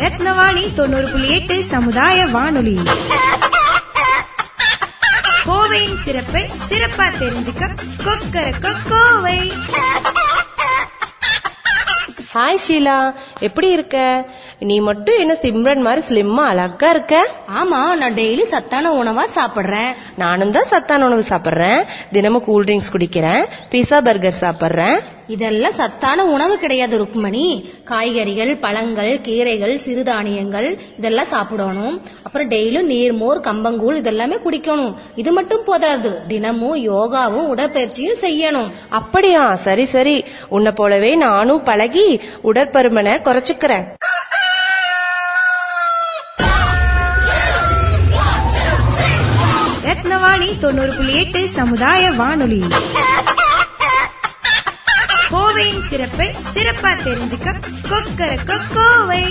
ரத்னவாணி 0.00 0.74
தொண்ணூறு 0.74 1.08
புள்ளி 1.08 1.30
எட்டு 1.30 1.62
சமுதாய 1.62 2.26
வானொலி. 2.26 2.78
கோவையின் 5.46 5.96
சிறப்பை 5.96 6.44
சிறப்பா 6.68 7.06
தெரிஞ்சுக்க 7.20 7.70
கொக்கர 8.04 8.46
கோவை 8.88 9.52
ஹாய் 12.34 12.58
ஷீலா 12.68 13.14
எப்படி 13.38 13.70
இருக்க? 13.70 14.24
நீ 14.58 14.80
மட்டும் 14.80 15.18
என்ன 15.18 15.36
சிம்ரன் 15.42 15.80
மாதிரி 15.80 16.02
ஸ்லிம்மா 16.08 16.44
அழகா 16.44 16.90
இருக்க? 16.90 17.26
ஆமா 17.46 17.94
நான் 17.94 18.14
டெய்லி 18.14 18.42
சத்தான 18.42 18.92
உணவா 18.92 19.26
சாப்பிடுறேன். 19.34 19.94
நானும் 20.16 20.50
தான் 20.50 20.64
சத்தான 20.64 21.04
உணவு 21.04 21.24
சாப்பிடுறேன். 21.28 21.84
தினமும் 22.12 22.44
கூல் 22.44 22.64
ட்ரிங்க்ஸ் 22.64 22.92
குடிக்கிறேன். 22.92 23.44
பீஸா 23.70 24.00
பர்கர் 24.00 24.40
சாப்பிடுறேன். 24.40 25.00
இதெல்லாம் 25.26 25.72
சத்தான 25.72 26.24
உணவு 26.24 26.58
கிடையாது 26.58 27.02
ருக்மணி. 27.02 27.70
காய்கறிகள் 27.84 28.56
பழங்கள் 28.56 29.18
கீரைகள் 29.18 29.78
சிறுதானியங்கள் 29.86 30.78
இதெல்லாம் 30.98 31.24
சாப்பிடணும். 31.24 32.02
அப்புறம் 32.22 32.50
டெய்லியும் 32.50 32.88
நீர்மோர் 32.88 33.40
கம்பங்கூழ் 33.40 33.96
இதெல்லாமே 33.96 34.38
குடிக்கணும். 34.44 34.94
இது 35.16 35.32
மட்டும் 35.32 35.64
போதாது. 35.64 36.26
தினமும் 36.28 36.88
யோகாவும் 36.88 37.46
உடற்பயிற்சியும் 37.46 38.18
செய்யணும். 38.20 38.70
அப்படியா? 38.88 39.54
சரி 39.54 39.84
சரி. 39.84 40.24
உன்னை 40.48 40.72
போலவே 40.72 41.14
நானும் 41.14 41.62
பழகி 41.62 42.20
உடற்பருமனை 42.44 43.20
குறைச்சுக்கிறேன். 43.22 43.84
ரத்னவாணி 49.84 50.58
தொண்ணூறு 50.58 50.92
புள்ளி 50.96 51.18
எட்டு 51.18 51.46
சமுதாய 51.46 52.10
வானொலி. 52.10 52.62
கோவையின் 55.34 55.82
சிறப்பை 55.82 56.26
சிறப்பா 56.54 56.90
தெரிஞ்சுக்க 57.04 57.48
கொக்கர 57.88 58.32
கோவை 58.74 59.24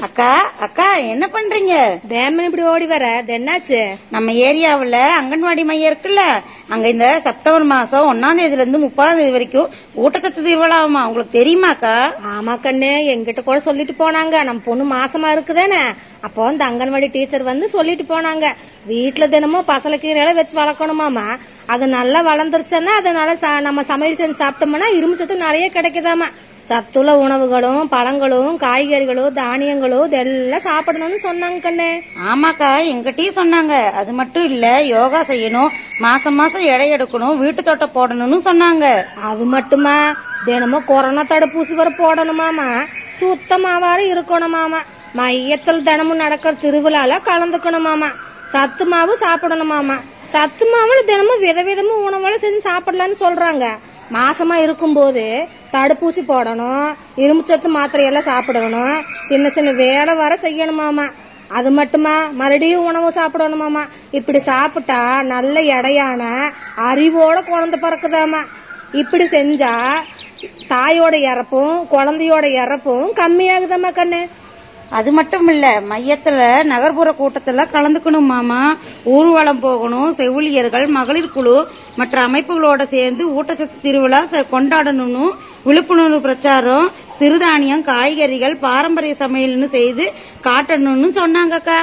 அக்கா 0.00 0.28
அக்கா 0.58 0.86
என்ன 1.06 1.24
பண்றீங்க? 1.26 1.72
தேமன் 2.08 2.44
இப்படி 2.44 2.62
ஓடி 2.62 2.86
வர. 2.86 3.06
அது 3.16 3.32
என்னாச்சு? 3.34 3.80
நம்ம 4.10 4.32
ஏரியாவுல 4.40 4.98
அங்கன்வாடி 5.18 5.64
மையம் 5.64 5.90
இருக்குல்ல. 5.90 6.22
அங்க 6.68 6.88
இந்த 6.88 7.20
செப்டம்பர் 7.20 7.62
மாசம் 7.64 8.06
ஒன்னாம் 8.06 8.38
தேதியில 8.38 8.62
இருந்து 8.62 8.78
முப்பதாம் 8.78 9.16
தேதி 9.16 9.30
வரைக்கும் 9.30 9.68
ஊட்டச்சத்து 9.96 10.42
திருவிழாவுமா 10.42 11.06
உங்களுக்கு 11.06 11.38
தெரியுமாக்கா 11.38 11.94
ஆமா 12.32 12.54
கண்ணு. 12.62 12.92
எங்கிட்ட 13.06 13.42
கூட 13.42 13.60
சொல்லிட்டு 13.60 13.92
போனாங்க. 13.98 14.44
நம்ம 14.44 14.62
பொண்ணு 14.64 14.84
மாசமா 14.94 15.32
இருக்குதானே? 15.32 15.82
அப்போ 16.20 16.50
இந்த 16.50 16.64
அங்கன்வாடி 16.70 17.10
டீச்சர் 17.10 17.42
வந்து 17.42 17.68
சொல்லிட்டு 17.68 18.02
போனாங்க. 18.04 18.46
வீட்டுல 18.88 19.28
தினமும் 19.28 19.68
பசலக்கீரையில 19.68 20.34
வச்சு 20.34 20.56
வளர்க்கணுமாமா 20.56 21.26
அது 21.66 21.86
நல்லா 21.88 22.22
வளர்ந்துருச்சுன்னா 22.22 22.94
அதனால 22.96 23.34
ச- 23.34 23.60
நம்ம 23.60 23.82
சமையல் 23.82 24.16
செஞ்சு 24.16 24.42
சாப்பிட்டோம்னா 24.42 24.88
இரும்பு 24.92 25.16
சத்து 25.16 25.36
நிறைய 25.38 25.70
கிடைக்குதாமா 25.74 26.28
சத்துள்ள 26.70 27.10
உணவுகளும் 27.16 27.88
பழங்களும் 27.92 28.58
காய்கறிகளும் 28.64 29.36
தானியங்களும் 29.38 30.04
இதெல்லாம் 30.08 30.64
சாப்பிடணும்னு 30.66 31.18
சொன்னாங்க 31.24 31.58
கண்ணு. 31.66 31.88
ஆமாக்கா 32.30 32.68
எங்கிட்டயும் 32.90 33.38
சொன்னாங்க. 33.38 33.74
அது 34.00 34.12
மட்டும் 34.12 34.46
இல்ல 34.50 34.66
யோகா 34.94 35.20
செய்யணும் 35.22 35.72
மாசம் 36.04 36.38
மாசம் 36.40 36.64
எடை 36.72 36.86
எடுக்கணும் 36.96 37.40
வீட்டு 37.42 37.62
தோட்டம் 37.62 37.94
போடணும்னு 37.96 38.38
சொன்னாங்க. 38.48 38.86
அது 39.30 39.44
மட்டுமா? 39.54 39.96
தினமும் 40.44 40.86
கொரோனா 40.90 41.22
தடுப்பூசி 41.32 41.74
வர 41.80 41.88
போடணுமாமா 41.98 42.68
சுத்தமாவாறு 43.20 44.04
இருக்கணுமாமா 44.14 44.80
மையத்தில் 45.18 45.86
தினமும் 45.88 46.22
நடக்கிற 46.24 46.52
திருவிழால 46.62 47.18
கலந்துக்கணுமாமா 47.28 48.08
சத்து 48.52 48.84
மாவு 48.92 49.12
சாப்பிடணுமாமா 49.24 49.96
சத்து 50.34 50.64
மாவுல 50.72 51.00
தினமும் 51.10 51.42
விதவிதமா 51.44 51.94
உணவுல 52.06 52.34
செஞ்சு 52.44 52.60
சாப்பிடலாம்னு 52.68 53.16
சொல்றாங்க. 53.24 53.66
மாசமா 54.10 54.56
இருக்கும்போது 54.56 55.24
தடுப்பூசி 55.72 56.22
போடணும் 56.28 56.86
இரும்புச்சத்து 57.16 57.68
மாத்திரையெல்லாம் 57.68 57.76
மாத்திரை 57.76 58.04
எல்லாம் 58.06 58.28
சாப்பிடணும் 58.30 59.02
சின்ன 59.22 59.48
சின்ன 59.48 59.72
வேலை 59.72 60.14
வர 60.14 60.38
செய்யணுமாமா. 60.42 61.06
அது 61.48 61.70
மட்டுமா? 61.70 62.14
மறுபடியும் 62.32 62.84
உணவு 62.84 63.08
சாப்பிடணுமாமா? 63.10 63.82
இப்படி 64.10 64.38
சாப்பிட்டா 64.38 65.22
நல்ல 65.22 65.60
எடையான 65.76 66.22
அறிவோட 66.90 67.44
குழந்தை 67.44 67.80
பிறக்குதாமா. 67.80 68.42
இப்படி 68.92 69.24
செஞ்சா 69.24 69.74
தாயோட 70.68 71.14
இறப்பும் 71.32 71.74
குழந்தையோட 71.90 72.44
இறப்பும் 72.62 73.06
கம்மியாகுதாம்மா 73.14 73.90
கண்ணு? 73.92 74.20
அது 74.90 75.12
மட்டும் 75.12 75.48
இல்ல 75.48 75.80
மையத்துல 75.90 76.62
நகர்ப்புற 76.62 77.14
கூட்டத்துல 77.20 77.66
கலந்துக்கணும் 77.72 78.30
மாமா. 78.32 78.76
ஊர்வலம் 79.04 79.60
போகணும் 79.60 80.14
செவிலியர்கள் 80.14 80.86
மகளிர் 80.86 81.32
குழு 81.32 81.66
மற்ற 81.96 82.26
அமைப்புகளோட 82.26 82.82
சேர்ந்து 82.82 83.28
ஊட்டச்சத்து 83.28 83.80
திருவிழா 83.82 84.22
செ- 84.22 84.44
கொண்டாடணும்னு 84.52 85.30
விழிப்புணர்வு 85.64 86.20
பிரச்சாரம் 86.20 86.90
சிறுதானியம் 87.18 87.82
காய்கறிகள் 87.82 88.56
பாரம்பரிய 88.56 89.14
சமையல்னு 89.18 89.64
செய்து 89.64 90.12
காட்டணும்னு 90.44 91.20
சொன்னாங்கக்கா. 91.20 91.78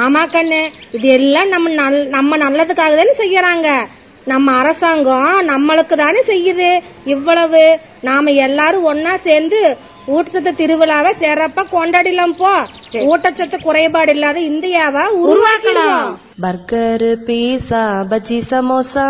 ஆமா 0.00 0.26
கண்ணு. 0.26 0.68
இது 0.92 1.08
எல்லாம் 1.08 1.48
நம்ம 1.48 1.68
நல் 1.70 2.08
நம்ம 2.08 2.36
நல்லதுக்காக 2.36 2.94
தானே 3.00 3.14
செய்யறாங்க. 3.18 3.86
நம்ம 4.24 4.52
அரசாங்கம் 4.52 5.48
நம்மளுக்கு 5.48 5.96
தானே 5.96 6.20
செய்யுது. 6.26 6.80
இவ்வளவு. 7.04 7.78
நாம 8.00 8.30
எல்லாரும் 8.30 8.94
ஒன்னா 8.94 9.14
சேர்ந்து 9.14 9.76
ஊட்டச்சத்து 10.08 10.52
திருவிழாவை 10.60 11.12
சிறப்பா 11.20 11.62
கொண்டாடிலாம் 11.72 12.36
போ. 12.38 12.52
ஊட்டச்சத்து 12.92 13.62
குறைபாடு 13.62 14.12
இல்லாத 14.12 14.40
இந்தியாவை 14.40 15.02
உருவாக்கலாம் 15.24 16.16
burger 16.40 17.08
pizza 17.26 17.84
bajji 18.10 18.40
samosa 18.50 19.08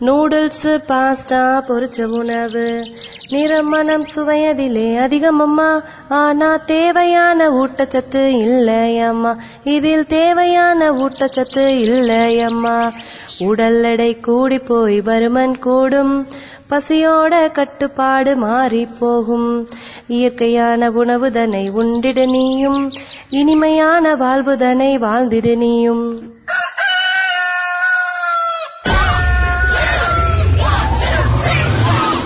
noodles 0.00 0.72
pasta 0.88 1.42
பொரிச்ச 1.68 2.04
உணவு. 2.04 2.86
நிறமணம் 3.30 4.04
சுவையதிலே 4.14 4.88
அதிகமம்மா. 5.06 5.80
ஆனா 6.08 6.56
தேவையான 6.56 7.48
ஊட்டச்சத்து 7.50 8.24
இல்லையம்மா. 8.46 9.32
இதில் 9.64 10.06
தேவையான 10.06 10.90
ஊட்டச்சத்து 10.92 11.64
இல்லையம்மா. 11.86 12.92
உடல் 13.38 13.84
எடை 13.84 14.20
கூடி 14.20 14.58
போய் 14.58 15.00
பருமன் 15.00 15.58
கூடும். 15.58 16.26
பசியோட 16.70 17.52
கட்டுப்பாடு 17.52 18.36
மாறி 18.36 18.86
போகும். 18.86 19.68
இயற்கையான 20.06 20.90
உணவுதனை 20.90 21.70
உண்டிடு 21.70 22.28
நீயும். 22.28 22.92
இனிமையான 23.28 24.14
வாழ்வுதனை 24.14 24.98
வாழ்ந்திடு 24.98 25.56
நீயும். 25.56 26.34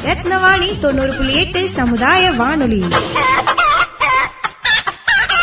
ரத்னவாணி 0.05 0.81
தொண்ணூறு 0.81 1.13
புள்ளி 1.13 1.35
எட்டு 1.35 1.69
சமுதாய 1.69 2.31
வானொலி. 2.31 2.85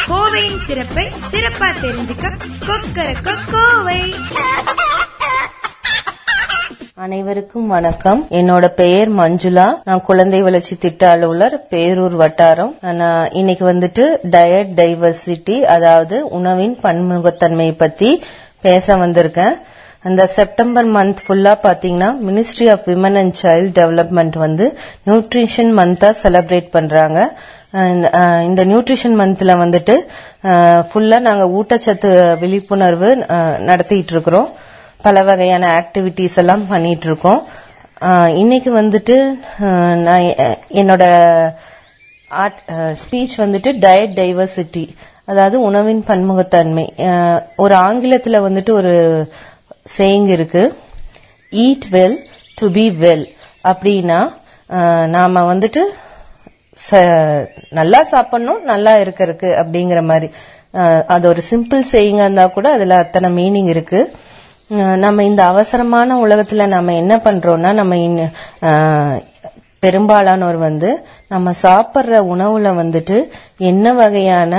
கோவையின் 0.08 0.58
சிறப்பை 0.58 1.12
சிறப்பா 1.32 1.70
தெரிஞ்சுக்க 1.82 2.32
கொக்கர 2.68 3.16
கோவை 3.52 4.16
அனைவருக்கும் 7.00 7.68
வணக்கம். 7.68 8.28
என்னோட 8.30 8.68
பெயர் 8.68 9.16
மஞ்சுளா. 9.16 9.78
நான் 9.84 10.02
குழந்தை 10.02 10.42
வளர்ச்சி 10.42 10.76
திட்ட 10.76 11.10
அலுவலர் 11.10 11.66
பேரூர் 11.70 12.16
வட்டாரம். 12.16 12.78
நான் 12.82 13.32
இன்னைக்கு 13.32 13.74
வந்துட்டு 13.74 14.06
டயட் 14.32 14.68
டைவர்சிட்டி 14.76 15.62
அதாவது 15.62 16.28
உணவின் 16.28 16.78
பன்முகத்தன்மையை 16.84 17.74
பத்தி 17.78 18.24
பேச 18.62 18.96
வந்திருக்கேன். 18.96 19.62
அந்த 20.04 20.26
செப்டம்பர் 20.26 20.88
மந்த் 20.88 21.16
ஃபுல்லா 21.28 21.58
பாத்தீங்கன்னா 21.64 22.16
ministry 22.28 22.72
of 22.72 22.88
women 22.88 23.16
and 23.16 23.38
child 23.42 23.82
development 23.82 24.38
வந்து 24.38 24.78
நியூட்ரிஷன் 25.08 25.78
மந்தா 25.78 26.16
செலிப்ரேட் 26.24 26.70
பண்றாங்க. 26.72 27.38
இந்த- 28.44 28.66
நியூட்ரிஷன் 28.66 29.20
மந்த்ல 29.20 29.58
வந்துட்டு 29.64 29.96
ஃபுல்லா 30.94 31.20
நாங்க 31.20 31.46
ஊட்டச்சத்து 31.46 32.40
விழிப்புணர்வு 32.40 33.26
நடத்திட்டு 33.60 34.12
இருக்கிறோம். 34.12 34.66
பல 35.08 35.22
வகையான 35.24 35.66
ஆக்டிவிட்டிஸ் 35.80 36.38
எல்லாம் 36.42 36.68
பண்ணிட்டு 36.68 37.06
இருக்கோம் 37.06 37.42
இன்னைக்கு 38.42 38.70
வந்துட்டு 38.82 39.16
நான் 40.08 40.26
என்னோட 40.80 41.04
ஆர்ட் 42.30 42.60
ஸ்பீச் 43.02 43.36
வந்துட்டு 43.44 43.70
டயட் 43.86 44.16
டைவர்சிட்டி 44.22 44.84
அதாவது 45.32 45.62
உணவின் 45.62 46.02
பன்முகத்தன்மை. 46.08 46.86
ஒரு 47.58 47.76
ஆங்கிலத்தில் 47.88 48.42
வந்துட்டு 48.42 48.72
ஒரு 48.80 48.94
சேயிங் 49.98 50.28
இருக்கு. 50.36 50.64
Eat 51.52 51.88
well 51.92 52.18
to 52.56 52.72
be 52.72 52.86
well 53.04 53.26
அப்படின்னா 53.72 54.20
நாம 55.16 55.54
வந்துட்டு 55.54 55.84
ச- 56.90 57.46
நல்லா 57.80 58.04
சாப்பிடணும் 58.14 58.64
நல்லா 58.64 58.96
இருக்கிறதுக்கு 59.06 59.50
அப்படிங்கிற 59.64 60.02
மாதிரி. 60.12 60.30
அது 61.16 61.28
ஒரு 61.28 61.44
சிம்பிள் 61.50 61.84
சேயிங்கா 61.92 62.24
இருந்தா 62.26 62.48
கூட 62.48 62.68
அதுல 62.78 62.98
அத்தனை 63.04 63.30
மீனிங் 63.40 63.74
இருக்கு. 63.76 64.02
நம்ம 64.70 65.24
இந்த 65.24 65.46
அவசரமான 65.46 66.16
உலகத்துல 66.28 66.68
நம்ம 66.68 66.96
என்ன 66.96 67.16
பண்றோம்னா 67.18 67.74
நம்ம 67.74 67.96
பெரும்பாலானோர் 69.80 70.58
வந்து 70.58 70.90
நம்ம 71.28 71.52
சாப்பிட்ற 71.62 72.20
உணவுல 72.34 72.68
வந்துட்டு 72.82 73.18
என்ன 73.58 73.94
வகையான 73.94 74.54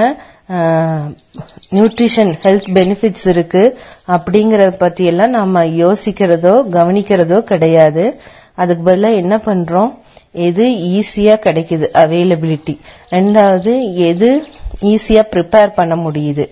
நியூட்ரிஷன் 1.70 2.32
ஹெல்த் 2.44 2.68
பெனிஃபிட்ஸ் 2.76 3.26
இருக்கு 3.26 3.78
அப்படிங்கறத 4.08 4.70
பத்தி 4.78 5.04
எல்லாம் 5.04 5.30
நம்ம 5.30 5.64
யோசிக்கிறதோ 5.64 6.54
கவனிக்கிறதோ 6.76 7.40
கிடையாது. 7.40 8.20
அதுக்கு 8.54 8.82
பதிலாக 8.82 9.14
என்ன 9.14 9.36
பண்றோம்? 9.36 9.90
எது 10.32 10.64
ஈஸியா 10.98 11.34
கிடைக்குது? 11.46 11.86
அவைலபிலிட்டி 12.02 12.74
ரெண்டாவது 13.10 13.94
எது 13.94 14.46
ஈஸியா 14.82 15.22
ப்ரிப்பேர் 15.32 15.68
பண்ண 15.74 15.96
முடியுது? 15.96 16.46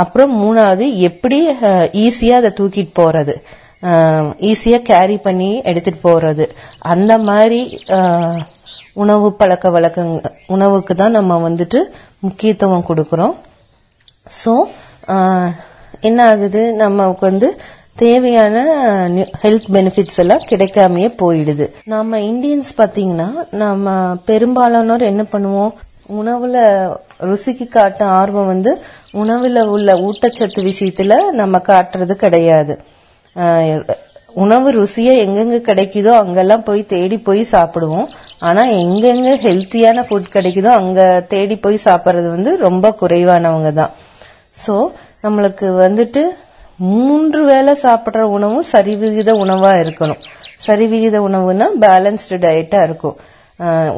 அப்புறம் 0.00 0.32
மூணாவது 0.42 0.86
எப்படி 1.08 1.38
ஈஸியா 2.04 2.36
அதை 2.40 2.50
தூக்கிட்டு 2.58 2.92
போறது. 3.00 3.34
ஈஸியா 4.50 4.78
கேரி 4.90 5.16
பண்ணி 5.26 5.50
எடுத்துட்டு 5.70 6.00
போறது. 6.08 6.44
அந்த 6.92 7.12
மாதிரி 7.28 7.60
உணவு 9.02 9.28
பழக்க 9.40 9.66
வழக்கங்க 9.76 10.30
உணவுக்கு 10.54 10.94
தான் 11.02 11.16
நம்ம 11.18 11.38
வந்துட்டு 11.48 11.80
முக்கியத்துவம் 12.24 12.88
கொடுக்கறோம். 12.90 13.36
ஸோ 14.40 14.52
என்ன 16.08 16.18
ஆகுது? 16.32 16.62
நமக்கு 16.82 17.24
வந்து 17.30 17.48
தேவையான 18.02 18.56
ஹெல்த் 19.42 19.70
பெனிஃபிட்ஸ் 19.74 20.20
எல்லாம் 20.22 20.46
கிடைக்காமயே 20.50 21.08
போயிடுது. 21.22 21.66
நம்ம 21.94 22.20
இந்தியன்ஸ் 22.32 22.70
பாத்தீங்கன்னா 22.80 23.28
நம்ம 23.62 23.94
பெரும்பாலானோர் 24.30 25.10
என்ன 25.12 25.24
பண்ணுவோம்? 25.32 25.72
உணவுல 26.20 26.56
ருசிக்கு 27.30 27.66
காட்ட 27.76 28.00
ஆர்வம் 28.20 28.50
வந்து 28.52 28.72
உணவில் 29.20 29.60
உள்ள 29.74 29.90
ஊட்டச்சத்து 30.06 30.60
விஷயத்துல 30.70 31.14
நம்ம 31.40 31.58
காட்டுறது 31.68 32.14
கிடையாது. 32.24 32.74
உணவு 34.42 34.68
ருசியா 34.76 35.14
எங்கெங்க 35.24 35.58
கிடைக்குதோ 35.68 36.12
அங்கெல்லாம் 36.20 36.64
போய் 36.68 36.82
தேடி 36.92 37.16
போய் 37.26 37.42
சாப்பிடுவோம். 37.54 38.06
ஆனா 38.48 38.62
எங்கெங்க 38.82 39.32
ஹெல்த்தியான 39.46 40.04
ஃபுட் 40.08 40.32
கிடைக்குதோ 40.36 40.70
அங்க 40.80 41.00
தேடி 41.32 41.56
போய் 41.64 41.84
சாப்பிட்றது 41.86 42.28
வந்து 42.36 42.52
ரொம்ப 42.66 42.94
குறைவானவங்க 43.00 43.72
தான். 43.80 43.92
ஸோ 44.62 44.76
நம்மளுக்கு 45.24 45.66
வந்துட்டு 45.84 46.22
மூன்று 46.92 47.40
வேளை 47.50 47.74
சாப்பிட்ற 47.82 48.22
உணவும் 48.36 48.70
சரிவிகித 48.72 49.30
உணவா 49.44 49.72
இருக்கணும். 49.82 50.22
சரிவிகித 50.66 51.16
உணவுனா 51.28 51.68
பேலன்ஸ்டு 51.84 52.38
டயட்டா 52.46 52.80
இருக்கும். 52.88 53.16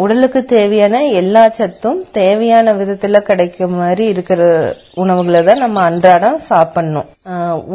உடலுக்கு 0.02 0.40
தேவையான 0.52 1.00
எல்லா 1.20 1.42
சத்தும் 1.58 2.00
தேவையான 2.16 2.72
விதத்துல 2.78 3.20
கிடைக்கும் 3.28 3.76
மாதிரி 3.80 4.04
இருக்கிற 4.14 4.40
உணவுகளை 5.02 5.40
தான் 5.48 5.62
நம்ம 5.64 5.80
அன்றாடம் 5.88 6.38
சாப்பிடணும். 6.48 7.08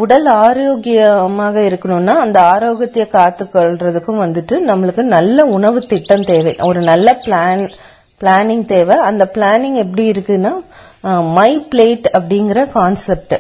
உடல் 0.01 0.27
ஆரோக்கியமாக 0.45 1.63
இருக்கணும்னா 1.69 2.15
அந்த 2.25 2.39
ஆரோக்கியத்தை 2.53 3.05
காத்துக்கொள்றதுக்கும் 3.15 4.21
வந்துட்டு 4.25 4.57
நம்மளுக்கு 4.69 5.05
நல்ல 5.15 5.45
உணவு 5.57 5.81
திட்டம் 5.93 6.27
தேவை. 6.31 6.55
ஒரு 6.69 6.81
நல்ல 6.91 7.17
பிளான் 7.25 7.63
பிளானிங் 8.21 8.65
தேவை. 8.75 8.97
அந்த 9.09 9.25
பிளானிங் 9.37 9.77
எப்படி 9.85 10.05
இருக்குன்னா 10.11 10.53
மை 11.39 11.51
பிளேட் 11.71 12.07
அப்படிங்கிற 12.19 12.61
கான்செப்ட் 12.77 13.35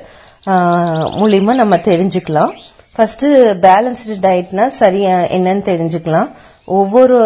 மூலியமா 1.19 1.53
நம்ம 1.61 1.75
தெரிஞ்சுக்கலாம். 1.89 2.53
ஃபர்ஸ்ட் 2.95 3.25
பேலன்ஸ்டு 3.65 4.15
டயட்னா 4.25 4.65
சரியா 4.81 5.17
என்னன்னு 5.37 5.63
தெரிஞ்சுக்கலாம். 5.71 6.29
ஒவ்வொரு 6.69 7.17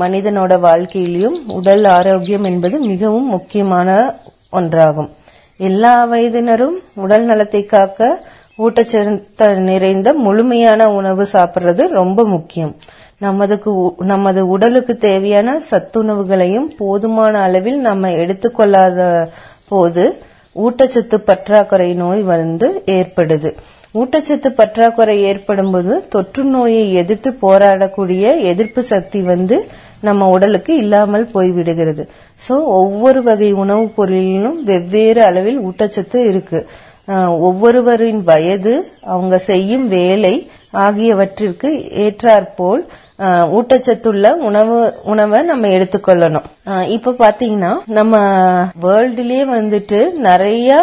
மனிதனோட 0.00 0.58
வாழ்க்கையிலும் 0.60 1.48
உடல் 1.48 1.84
ஆரோக்கியம் 1.84 2.44
என்பது 2.44 2.78
மிகவும் 2.78 3.28
முக்கியமான 3.28 4.14
ஒன்றாகும். 4.52 5.08
எல்லா 5.56 6.06
வயதினரும் 6.06 6.78
உடல் 6.94 7.22
நலத்தை 7.22 7.64
காக்க 7.64 8.26
ஊட்டச்சத்து 8.58 9.54
நிறைந்த 9.54 10.12
முழுமையான 10.12 10.92
உணவு 10.92 11.28
சாப்பிடுறது 11.32 11.88
ரொம்ப 11.88 12.26
முக்கியம். 12.26 12.76
நமதுக்கு 13.20 13.64
உ- 13.64 13.94
நமது 13.98 14.48
உடலுக்கு 14.48 14.96
தேவையான 14.96 15.60
சத்துணவுகளையும் 15.70 16.76
போதுமான 16.76 17.42
அளவில் 17.42 17.80
நம்ம 17.80 18.10
எடுத்துக்கொள்ளாத 18.10 19.30
போது 19.68 20.22
ஊட்டச்சத்து 20.54 21.14
பற்றாக்குறை 21.14 21.94
நோய் 21.94 22.22
வந்து 22.22 22.82
ஏற்படுது. 22.86 23.54
ஊட்டச்சத்து 23.94 24.48
பற்றாக்குறை 24.48 25.22
ஏற்படும் 25.22 25.70
போது 25.70 26.08
தொற்று 26.08 26.44
நோயை 26.44 26.94
எதிர்த்து 26.94 27.30
போராடக்கூடிய 27.42 28.40
எதிர்ப்பு 28.42 28.82
சக்தி 28.82 29.20
வந்து 29.22 29.56
நம்ம 30.00 30.28
உடலுக்கு 30.28 30.76
இல்லாமல் 30.76 31.30
போய்விடுகிறது. 31.34 32.02
சோ 32.48 32.54
ஒவ்வொரு 32.80 33.22
வகை 33.22 33.52
உணவுப் 33.52 33.96
பொருளிலும் 33.96 34.64
வெவ்வேறு 34.64 35.22
அளவில் 35.22 35.60
ஊட்டச்சத்து 35.60 36.16
இருக்கு. 36.16 36.60
ஒவ்வொருவரின் 37.48 38.22
வயது 38.24 38.74
அவங்க 39.00 39.38
செய்யும் 39.38 39.88
வேலை 39.88 40.50
ஆகியவற்றிற்கு 40.70 41.68
ஏற்றாற்போல் 42.04 42.82
ஊட்டச்சத்துள்ள 43.56 44.32
உணவு 44.48 44.76
உணவை 45.02 45.42
நம்ம 45.42 45.68
எடுத்துக்கொள்ளணும். 45.68 46.46
இப்ப 46.96 47.14
பாத்தீங்கன்னா 47.18 47.72
நம்ம 47.98 48.20
வேர்ல்டுலயே 48.82 49.44
வந்துட்டு 49.54 50.00
நிறைய 50.28 50.76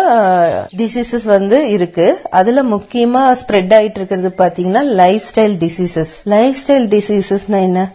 டிசீசஸ் 0.77 1.27
வந்து 1.35 1.69
இருக்கு. 1.69 2.07
அதுல 2.29 2.63
முக்கியமா 2.63 3.23
ஸ்ப்ரெட் 3.41 3.73
ஆயிட்டு 3.77 3.99
இருக்கிறது 4.01 4.31
பாத்தீங்கன்னா 4.37 4.83
life 5.01 5.23
style 5.31 5.55
diseases 5.65 6.13
life 6.35 6.59
style 6.63 6.87
டிசீசஸ்னா 6.95 7.61
என்ன 7.69 7.87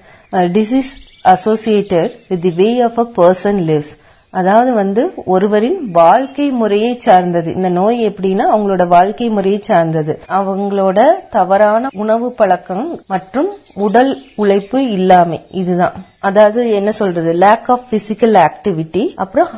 disease 0.59 0.93
associated 1.35 2.13
with 2.29 2.43
the 2.43 2.53
way 2.61 2.81
of 2.81 2.99
a 2.99 3.07
person 3.17 3.59
lives 3.71 3.93
அதாவது 4.39 4.73
வந்து 4.81 5.03
ஒருவரின் 5.35 5.79
வாழ்க்கை 5.99 6.47
முறையை 6.59 6.91
சார்ந்தது. 7.07 7.49
இந்த 7.59 7.69
நோய் 7.79 7.99
எப்படின்னா 8.09 8.45
அவங்களோட 8.53 8.85
வாழ்க்கை 8.95 9.29
முறையை 9.37 9.61
சார்ந்தது. 9.69 10.13
அவங்களோட 10.39 10.99
தவறான 11.31 11.89
உணவு 12.03 12.29
பழக்கம் 12.41 12.85
மற்றும் 13.13 13.51
உடல் 13.87 14.13
உழைப்பு 14.43 14.81
இல்லாமை 14.91 15.39
இதுதான். 15.63 15.97
அதாவது 16.29 16.63
என்ன 16.79 16.93
சொல்றது? 17.01 17.33
லேக் 17.45 17.69
ஆஃப் 17.75 17.87
பிசிக்கல் 17.91 18.37
ஆக்டிவிட்டி 18.47 19.05
அப்புறம் 19.25 19.49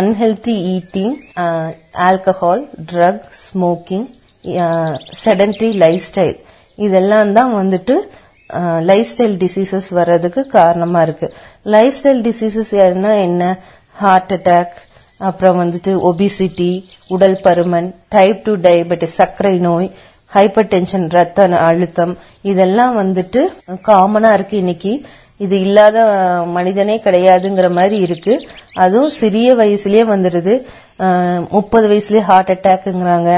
unhealthy 0.00 0.56
eating 0.74 1.16
alcohol 2.08 2.64
drug 2.92 3.24
smoking 3.44 4.06
sedentary 5.24 5.72
lifestyle 6.10 6.38
இதெல்லாம் 6.86 7.32
தான் 7.38 7.52
வந்துட்டு 7.60 7.94
லைஃப் 8.90 9.08
ஸ்டைல் 9.14 9.34
டிசீசஸ் 9.42 9.88
வர்றதுக்கு 9.96 10.42
காரணமா 10.58 11.00
இருக்கு. 11.06 11.26
லைஃப் 11.74 11.96
ஸ்டைல் 11.98 12.22
டிசீசஸ் 12.28 12.70
என்ன? 13.24 13.56
ஹார்ட் 14.02 14.32
அட்டாக் 14.36 14.74
அப்புறம் 15.28 15.58
வந்துட்டு 15.62 15.92
ஒபிசிட்டி 16.08 16.70
உடல் 17.14 17.38
பருமன் 17.46 17.88
டைப் 18.14 18.42
டூ 18.44 18.52
டயபெட்டிஸ் 18.66 19.18
சர்க்கரை 19.20 19.54
நோய் 19.68 19.88
ஹைப்பர் 20.34 20.68
டென்ஷன் 20.74 21.06
ரத்த 21.16 21.46
அழுத்தம் 21.68 22.12
இதெல்லாம் 22.50 22.94
வந்துட்டு 23.00 23.40
காமனா 23.88 24.30
இருக்கு 24.38 24.56
இன்னைக்கு. 24.62 24.92
இது 25.44 25.56
இல்லாத 25.66 25.98
மனிதனே 26.56 26.96
கிடையாதுங்கிற 27.04 27.68
மாதிரி 27.78 27.96
இருக்கு. 28.06 28.34
அதுவும் 28.84 29.16
சிறிய 29.20 29.48
வயசுலயே 29.60 30.04
வந்துடுது. 30.14 30.54
முப்பது 31.56 31.86
வயசுலயே 31.92 32.22
ஹார்ட் 32.30 32.52
அட்டாக்குங்கிறாங்க 32.54 33.32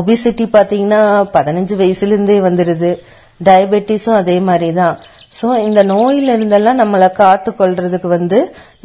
ஒபிசிட்டி 0.00 0.44
பாத்தீங்கன்னா 0.56 1.00
பதினஞ்சு 1.36 1.74
வயசுல 1.82 2.14
இருந்தே 2.16 2.36
வந்துடுது. 2.48 2.90
டயபெட்டிஸும் 3.40 4.18
அதே 4.22 4.36
மாதிரி 4.48 4.68
தான் 4.80 4.94
சோ 5.40 5.48
இந்த 5.66 5.80
நோயில 5.84 6.34
இருந்தெல்லாம் 6.36 6.80
நம்மளை 6.82 7.08
காத்து 7.20 7.50
கொள்றதுக்கு 7.58 8.08
வந்து 8.16 8.38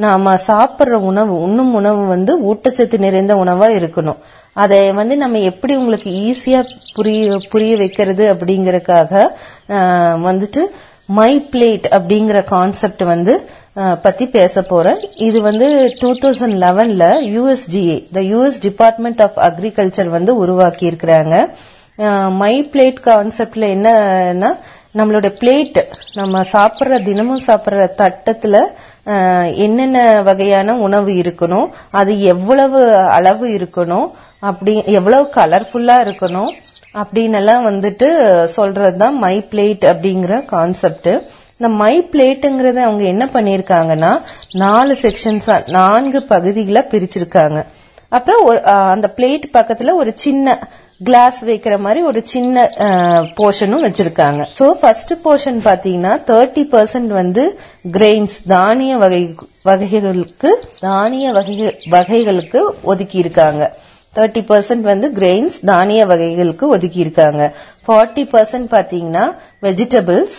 நாம 0.06 0.34
சாப்பிடுற 0.48 0.98
உணவு 1.10 1.34
உண்ணும் 1.46 1.74
உணவு 1.80 2.04
வந்து 2.14 2.34
ஊட்டச்சத்து 2.50 2.98
நிறைந்த 3.06 3.36
உணவா 3.44 3.68
இருக்கணும். 3.80 4.20
அதை 4.64 4.80
வந்து 5.00 5.16
நம்ம 5.24 5.40
எப்படி 5.52 5.74
உங்களுக்கு 5.82 6.10
ஈஸியா 6.30 6.60
புரிய 6.96 7.38
புரிய 7.54 7.74
வைக்கிறது 7.82 8.26
அப்படிங்கறக்காக 8.34 9.24
வந்துட்டு 10.28 10.64
மை 11.18 11.32
பிளேட் 11.52 11.88
அப்படிங்கிற 11.98 12.38
கான்செப்ட் 12.54 13.04
வந்து 13.14 13.34
பத்தி 14.06 14.26
பேச 14.36 14.62
போறேன். 14.62 15.00
இது 15.28 15.38
வந்து 15.48 15.68
two 16.00 16.10
thousand 16.22 16.58
லெவன்ல 16.64 17.06
USDA 17.34 17.98
the 18.18 18.22
US 18.32 18.60
Department 18.68 19.22
of 19.26 19.40
Agriculture 19.48 20.10
வந்து 20.18 20.34
உருவாக்கி 20.44 20.86
இருக்கிறாங்க 20.92 21.36
மை 22.42 22.54
பிளேட் 22.72 22.98
கான்செப்ட்ல 23.10 23.66
என்னன்னா 23.76 24.50
நம்மளோட 24.96 25.36
பிளேட் 25.40 25.84
நம்ம 26.14 26.42
சாப்பிட்ற 26.42 27.04
தினமும் 27.04 27.42
சாப்பிட்ற 27.48 27.88
தட்டத்துல 27.98 28.62
என்னென்ன 29.56 30.22
வகையான 30.22 30.78
உணவு 30.78 31.12
இருக்கணும் 31.12 31.68
அது 31.92 32.22
எவ்வளவு 32.22 32.96
அளவு 32.96 33.48
இருக்கணும் 33.50 34.12
அப்படி 34.40 34.84
எவ்வளவு 34.86 35.32
கலர்ஃபுல்லா 35.36 35.98
இருக்கணும் 36.06 36.52
அப்படின்னு 36.94 37.66
வந்துட்டு 37.70 38.08
சொல்கிறது 38.46 38.98
தான் 38.98 39.18
மை 39.18 39.48
பிளேட் 39.52 39.86
அப்படிங்கிற 39.92 40.46
கான்செப்ட் 40.46 41.10
இந்த 41.58 41.68
மை 41.68 42.10
பிளேட்டுங்கிறத 42.12 42.76
அவங்க 42.76 43.04
என்ன 43.04 43.26
பண்ணிருக்காங்கன்னா 43.26 44.22
நாலு 44.54 44.98
செக்ஷன்ஸா 45.02 45.70
நான்கு 45.70 46.26
பகுதிகளா 46.30 46.84
பிரிச்சிருக்காங்க. 46.92 47.66
அப்புறம் 48.10 48.46
ஒரு, 48.46 48.64
அந்த 48.64 49.14
பிளேட் 49.16 49.44
பக்கத்துல 49.54 49.94
ஒரு 49.94 50.14
சின்ன 50.16 50.60
கிளாஸ் 51.02 51.40
வைக்கிற 51.50 51.76
மாதிரி 51.80 52.02
ஒரு 52.10 52.20
சின்ன 52.34 52.66
போர்ஷனும் 53.40 53.86
வச்சிருக்காங்க. 53.86 54.42
சோ 54.58 54.66
ஃபர்ஸ்ட் 54.82 55.14
போர்ஷன் 55.24 55.60
பாத்தீங்கன்னா 55.66 56.14
தேர்ட்டி 56.30 56.64
பர்சன்ட் 56.74 57.12
வந்து 57.22 57.44
கிரெயின்ஸ் 57.96 58.38
தானிய 58.54 58.98
வகை 59.04 59.24
வகைகளுக்கு 59.70 60.52
தானிய 60.80 61.34
வகை 61.38 61.56
வகைகளுக்கு 61.96 62.62
ஒதுக்கி 62.92 63.18
இருக்காங்க 63.18 63.64
தேர்ட்டி 64.16 64.42
பர்சன்ட் 64.52 64.86
வந்து 64.92 65.08
கிரெயின்ஸ் 65.18 65.58
தானிய 65.72 66.02
வகைகளுக்கு 66.12 66.68
ஒதுக்கி 66.76 67.00
இருக்காங்க 67.06 67.42
ஃபார்ட்டி 67.88 68.24
பர்சன்ட் 68.34 68.70
பாத்தீங்கன்னா 68.76 69.26
வெஜிடபிள்ஸ் 69.66 70.38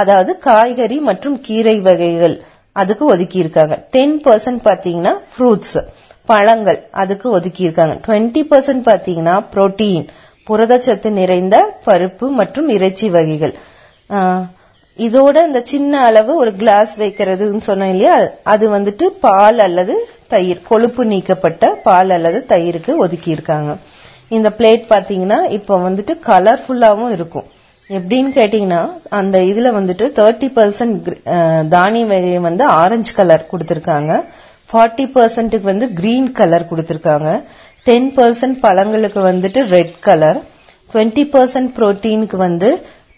அதாவது 0.00 0.38
காய்கறி 0.48 1.00
மற்றும் 1.10 1.36
கீரை 1.48 1.76
வகைகள் 1.80 2.36
அதுக்கு 2.76 3.04
ஒதுக்கி 3.14 3.38
இருக்காங்க 3.38 3.74
டென் 3.96 4.16
பர்சன்ட் 4.26 4.62
பாத்தீங்கன்னா 4.68 5.12
ஃப்ரூட்ஸ் 5.32 5.76
பழங்கள் 6.30 6.78
அதுக்கு 7.02 7.26
ஒதுக்கி 7.36 7.62
இருக்காங்க 7.66 7.94
டுவெண்ட்டி 8.06 8.42
பர்சன்ட் 8.50 8.84
பாத்தீங்கன்னா 8.88 9.36
புரோட்டீன் 9.52 10.04
புரதச்சத்து 10.48 11.08
நிறைந்த 11.20 11.56
பருப்பு 11.86 12.26
மற்றும் 12.40 12.68
இறைச்சி 12.76 13.08
வகைகள். 13.16 13.54
இதோட 14.98 15.36
இந்த 15.48 15.60
சின்ன 15.72 16.00
அளவு 16.08 16.32
ஒரு 16.42 16.52
கிளாஸ் 16.60 16.92
வைக்கிறதுன்னு 17.02 17.62
சொன்னேன் 17.68 17.92
இல்லையா? 17.94 18.16
அது 18.52 18.64
வந்துட்டு 18.76 19.04
பால் 19.26 19.60
அல்லது 19.66 19.94
தயிர் 20.32 20.66
கொழுப்பு 20.70 21.02
நீக்கப்பட்ட 21.12 21.70
பால் 21.86 22.12
அல்லது 22.16 22.38
தயிருக்கு 22.52 22.92
ஒதுக்கி 23.04 23.30
இருக்காங்க 23.36 23.72
இந்த 24.36 24.48
பிளேட் 24.58 24.84
பாத்தீங்கன்னா 24.92 25.38
இப்போ 25.58 25.74
வந்துட்டு 25.88 26.12
கலர்ஃபுல்லாவும் 26.28 27.10
இருக்கும். 27.16 27.48
எப்படின்னு 27.90 28.30
கேட்டீங்கன்னா 28.38 28.82
அந்த 29.20 29.36
இதுல 29.50 29.70
வந்துட்டு 29.78 30.04
தேர்ட்டி 30.18 30.48
பர்சன்ட் 30.58 31.08
தானிய 31.74 32.04
வகையை 32.12 32.38
வந்து 32.48 32.64
ஆரஞ்சு 32.82 33.12
கலர் 33.18 33.50
கொடுத்திருக்காங்க. 33.50 34.12
ஃபார்ட்டி 34.72 35.04
பர்சன்ட்டுக்கு 35.16 35.68
வந்து 35.72 35.86
கிரீன் 35.98 36.30
கலர் 36.38 36.70
கொடுத்துருக்காங்க. 36.70 37.30
டென் 37.88 38.10
பர்சன்ட் 38.16 38.58
பழங்களுக்கு 38.64 39.20
வந்துட்டு 39.30 39.60
ரெட் 39.76 39.96
கலர் 40.06 40.40
டுவெண்ட்டி 40.92 41.24
பர்சன்ட் 41.34 41.70
புரோட்டீனுக்கு 41.76 42.36
வந்து 42.46 42.68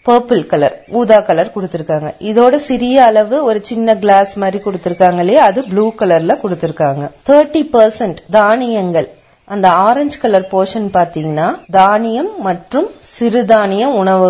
பர்பிள் 0.07 0.41
கலர் 0.51 0.75
ஊதா 0.99 1.19
கலர் 1.27 1.53
கொடுத்துருக்காங்க. 1.53 2.09
இதோட 2.29 2.55
சிறிய 2.69 2.97
அளவு 3.09 3.37
ஒரு 3.49 3.59
சின்ன 3.69 3.95
கிளாஸ் 4.03 4.33
மாதிரி 4.41 4.59
கொடுத்துருக்காங்க 4.65 5.19
இல்லையா? 5.23 5.43
அது 5.49 5.59
ப்ளூ 5.69 5.85
கலர்ல 6.01 6.33
கொடுத்துருக்காங்க. 6.43 7.05
தேர்ட்டி 7.29 7.61
பர்சன்ட் 7.75 8.19
தானியங்கள். 8.37 9.07
அந்த 9.53 9.67
ஆரஞ்சு 9.87 10.17
கலர் 10.21 10.45
போர்ஷன் 10.51 10.87
பாத்தீங்கன்னா 10.97 11.47
தானியம் 11.79 12.29
மற்றும் 12.47 12.87
சிறுதானிய 13.15 13.85
உணவு 14.01 14.27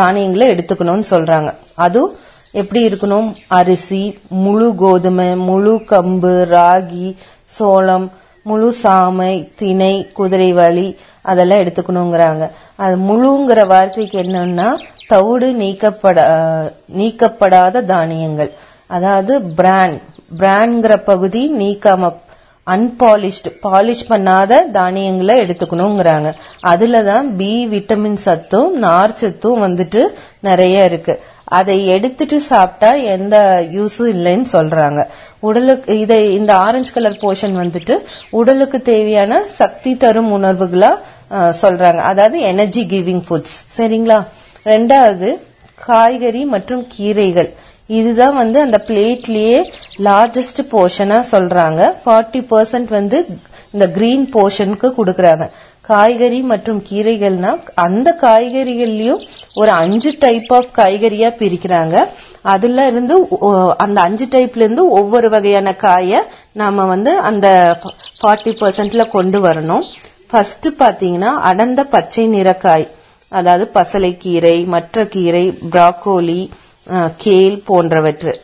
தானியங்களை 0.00 0.46
எடுத்துக்கணும்னு 0.54 1.06
சொல்றாங்க. 1.14 1.50
அதுவும் 1.86 2.14
எப்படி 2.60 2.80
இருக்கணும்? 2.88 3.28
அரிசி 3.58 4.02
முழு 4.44 4.68
கோதுமை 4.82 5.30
முழு 5.48 5.74
கம்பு 5.90 6.34
ராகி 6.54 7.08
சோளம் 7.56 8.06
முழு 8.48 8.68
சாமை 8.82 9.34
திணை 9.60 9.94
குதிரைவாளி 10.18 10.86
அதெல்லாம் 11.30 11.62
எடுத்துக்கணுங்கிறாங்க. 11.64 12.44
அது 12.84 12.96
முழுங்கிற 13.08 13.60
வார்த்தைக்கு 13.72 14.18
என்னன்னா 14.22 14.68
தவிடு 15.12 15.48
நீக்கப்பட 15.62 16.18
நீக்கப்படாத 16.98 17.84
தானியங்கள். 17.92 18.52
அதாவது 18.96 19.34
பிரான் 19.58 19.96
பிரான்ங்கிற 20.38 20.94
பகுதி 21.10 21.42
நீக்காம 21.62 22.12
அன்பாலிஷ்டு 22.66 23.50
பாலிஷ் 23.62 24.08
பண்ணாத 24.08 24.52
தானியங்களை 24.72 25.34
எடுத்துக்கணுங்கிறாங்க. 25.44 26.28
அதுலதான் 26.72 27.26
பி 27.38 27.52
விட்டமின் 27.72 28.20
சத்தும் 28.26 28.74
நார் 28.86 29.18
சத்தும் 29.22 29.62
வந்துட்டு 29.62 30.02
நிறைய 30.48 30.84
இருக்கு. 30.90 31.14
அதை 31.44 31.86
எடுத்துட்டு 31.86 32.40
சாப்பிட்டா 32.40 32.90
எந்த 33.14 33.36
யூஸும் 33.72 34.12
இல்லைன்னு 34.16 34.46
சொல்றாங்க. 34.52 35.00
உடலுக்கு 35.40 35.98
இதை 35.98 36.34
இந்த 36.34 36.52
ஆரஞ்சு 36.56 36.92
கலர் 36.92 37.18
போர்ஷன் 37.22 37.56
வந்துட்டு 37.62 37.96
உடலுக்கு 38.30 38.82
தேவையான 38.82 39.42
சக்தி 39.46 39.96
தரும் 39.96 40.30
உணர்வுகளா 40.38 40.92
சொல்றாங்க. 41.62 42.00
அதாவது 42.12 42.40
எனர்ஜி 42.40 42.84
கிவிங் 42.90 43.22
ஃபுட்ஸ் 43.28 43.58
சரிங்களா? 43.76 44.18
ரெண்டாவது 44.64 45.30
காய்கறி 45.86 46.44
மற்றும் 46.44 46.86
கீரைகள். 46.96 47.50
இதுதான் 47.86 48.34
வந்து 48.34 48.60
அந்த 48.60 48.84
பிளேட்லயே 48.88 49.58
லார்ஜஸ்ட் 50.04 50.60
போர்ஷனா 50.72 51.18
சொல்றாங்க. 51.32 51.92
ஃபார்ட்டி 52.04 52.42
பர்சன்ட் 52.52 52.90
வந்து 52.98 53.26
இந்த 53.72 53.86
கிரீன் 53.88 54.30
போர்ஷனுக்கு 54.34 54.88
கொடுக்கறாங்க. 54.98 55.46
காய்கறி 55.88 56.40
மற்றும் 56.52 56.80
கீரைகள்னா 56.88 57.50
அந்த 57.84 58.08
காய்கறிகள்லயும் 58.22 59.22
ஒரு 59.60 59.72
அஞ்சு 59.82 60.10
டைப் 60.24 60.52
ஆஃப் 60.58 60.70
காய்கறியா 60.78 61.28
பிரிக்கிறாங்க. 61.40 61.96
அதுல 62.54 62.86
இருந்து 62.90 63.14
அந்த 63.84 63.98
அஞ்சு 64.06 64.26
டைப்ல 64.32 64.64
இருந்து 64.64 64.84
ஒவ்வொரு 64.98 65.28
வகையான 65.34 65.68
காயை 65.84 66.20
நாம 66.60 66.84
வந்து 66.92 67.12
அந்த 67.28 67.46
ஃபார்ட்டி 68.18 68.52
பர்சன்ட்ல 68.62 69.04
கொண்டு 69.16 69.40
வரணும். 69.46 69.84
ஃபர்ஸ்ட் 70.30 70.68
பாத்தீங்கன்னா 70.82 71.32
அடர்ந்த 71.50 71.80
பச்சை 71.94 72.24
நிற 72.36 72.48
காய். 72.64 72.86
அதாவது 73.32 73.66
பசலைக்கீரை 73.76 74.56
மற்ற 74.74 75.04
கீரை 75.14 75.44
பிராக்கோலி 75.72 76.40
கேல் 77.24 77.56
போன்றவற்றை 77.68 78.34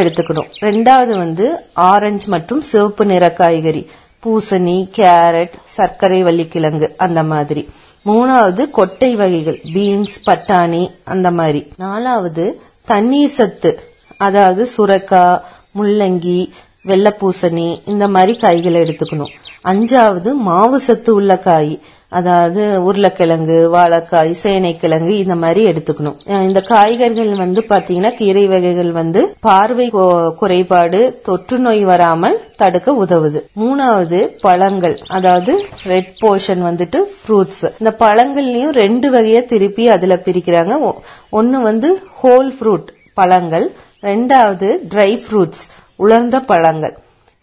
எடுத்துக்கணும். 0.00 0.50
ரெண்டாவது 0.66 1.14
வந்து 1.24 1.46
ஆரஞ்சு 1.90 2.26
மற்றும் 2.34 2.62
சிவப்பு 2.70 3.04
நிற 3.10 3.24
காய்கறி. 3.40 3.82
பூசணி 4.24 4.90
கேரட் 4.96 5.52
சர்க்கரை 5.64 6.22
வள்ளிக்கிழங்கு 6.22 6.94
அந்த 6.96 7.22
மாதிரி. 7.22 7.68
மூணாவது 8.06 8.70
கொட்டை 8.70 9.16
வகைகள் 9.16 9.60
பீன்ஸ் 9.74 10.16
பட்டாணி 10.26 10.90
அந்த 11.04 11.30
மாதிரி. 11.30 11.72
நாலாவது 11.76 12.62
தண்ணீர் 12.86 13.30
சத்து 13.30 13.90
அதாவது 14.16 14.68
சுரக்காய் 14.76 15.40
முள்ளங்கி 15.74 16.50
வெள்ளைப்பூசணி 16.86 17.88
இந்த 17.88 18.08
மாதிரி 18.08 18.38
காய்களை 18.38 18.80
எடுத்துக்கணும். 18.80 19.32
அஞ்சாவது 19.68 20.32
மாவு 20.32 20.80
சத்து 20.80 21.14
உள்ள 21.14 21.38
காய் 21.38 21.80
அதாவது 22.12 22.84
உருளைக்கிழங்கு 22.84 23.70
வாழைக்காய் 23.74 24.30
சேனைக்கிழங்கு 24.30 25.18
இந்த 25.18 25.34
மாதிரி 25.34 25.66
எடுத்துக்கணும். 25.66 26.42
இந்த 26.42 26.60
காய்கறிகள் 26.60 27.34
வந்து 27.34 27.60
பாத்தீங்கன்னா 27.68 28.14
கீரை 28.14 28.46
வகைகள் 28.46 28.90
வந்து 28.90 29.34
பார்வை 29.40 29.90
கொ- 29.90 30.34
குறைபாடு 30.34 31.20
தொற்று 31.22 31.58
நோய் 31.58 31.84
வராமல் 31.84 32.40
தடுக்க 32.56 32.92
உதவுது. 32.92 33.40
மூணாவது 33.60 34.36
பழங்கள் 34.40 34.98
அதாவது 35.08 35.64
ரெட் 35.86 36.14
போர்ஷன் 36.22 36.62
வந்துட்டு 36.62 36.96
ஃப்ரூட்ஸ் 36.96 37.72
இந்த 37.78 37.96
பழங்கள்லயும் 37.98 38.70
ரெண்டு 38.70 39.10
வகையா 39.10 39.46
திருப்பி 39.46 39.88
அதுல 39.88 40.14
பிரிக்கிறாங்க. 40.14 40.80
ஒ- 40.80 41.00
ஒன்னு 41.30 41.60
வந்து 41.60 42.02
ஹோல் 42.22 42.52
ஃப்ரூட் 42.60 42.88
பழங்கள் 43.14 43.72
ரெண்டாவது 44.02 44.78
ட்ரை 44.94 45.22
ஃப்ரூட்ஸ் 45.22 45.64
உலர்ந்த 45.96 46.40
பழங்கள். 46.40 46.96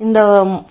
இந்த 0.06 0.20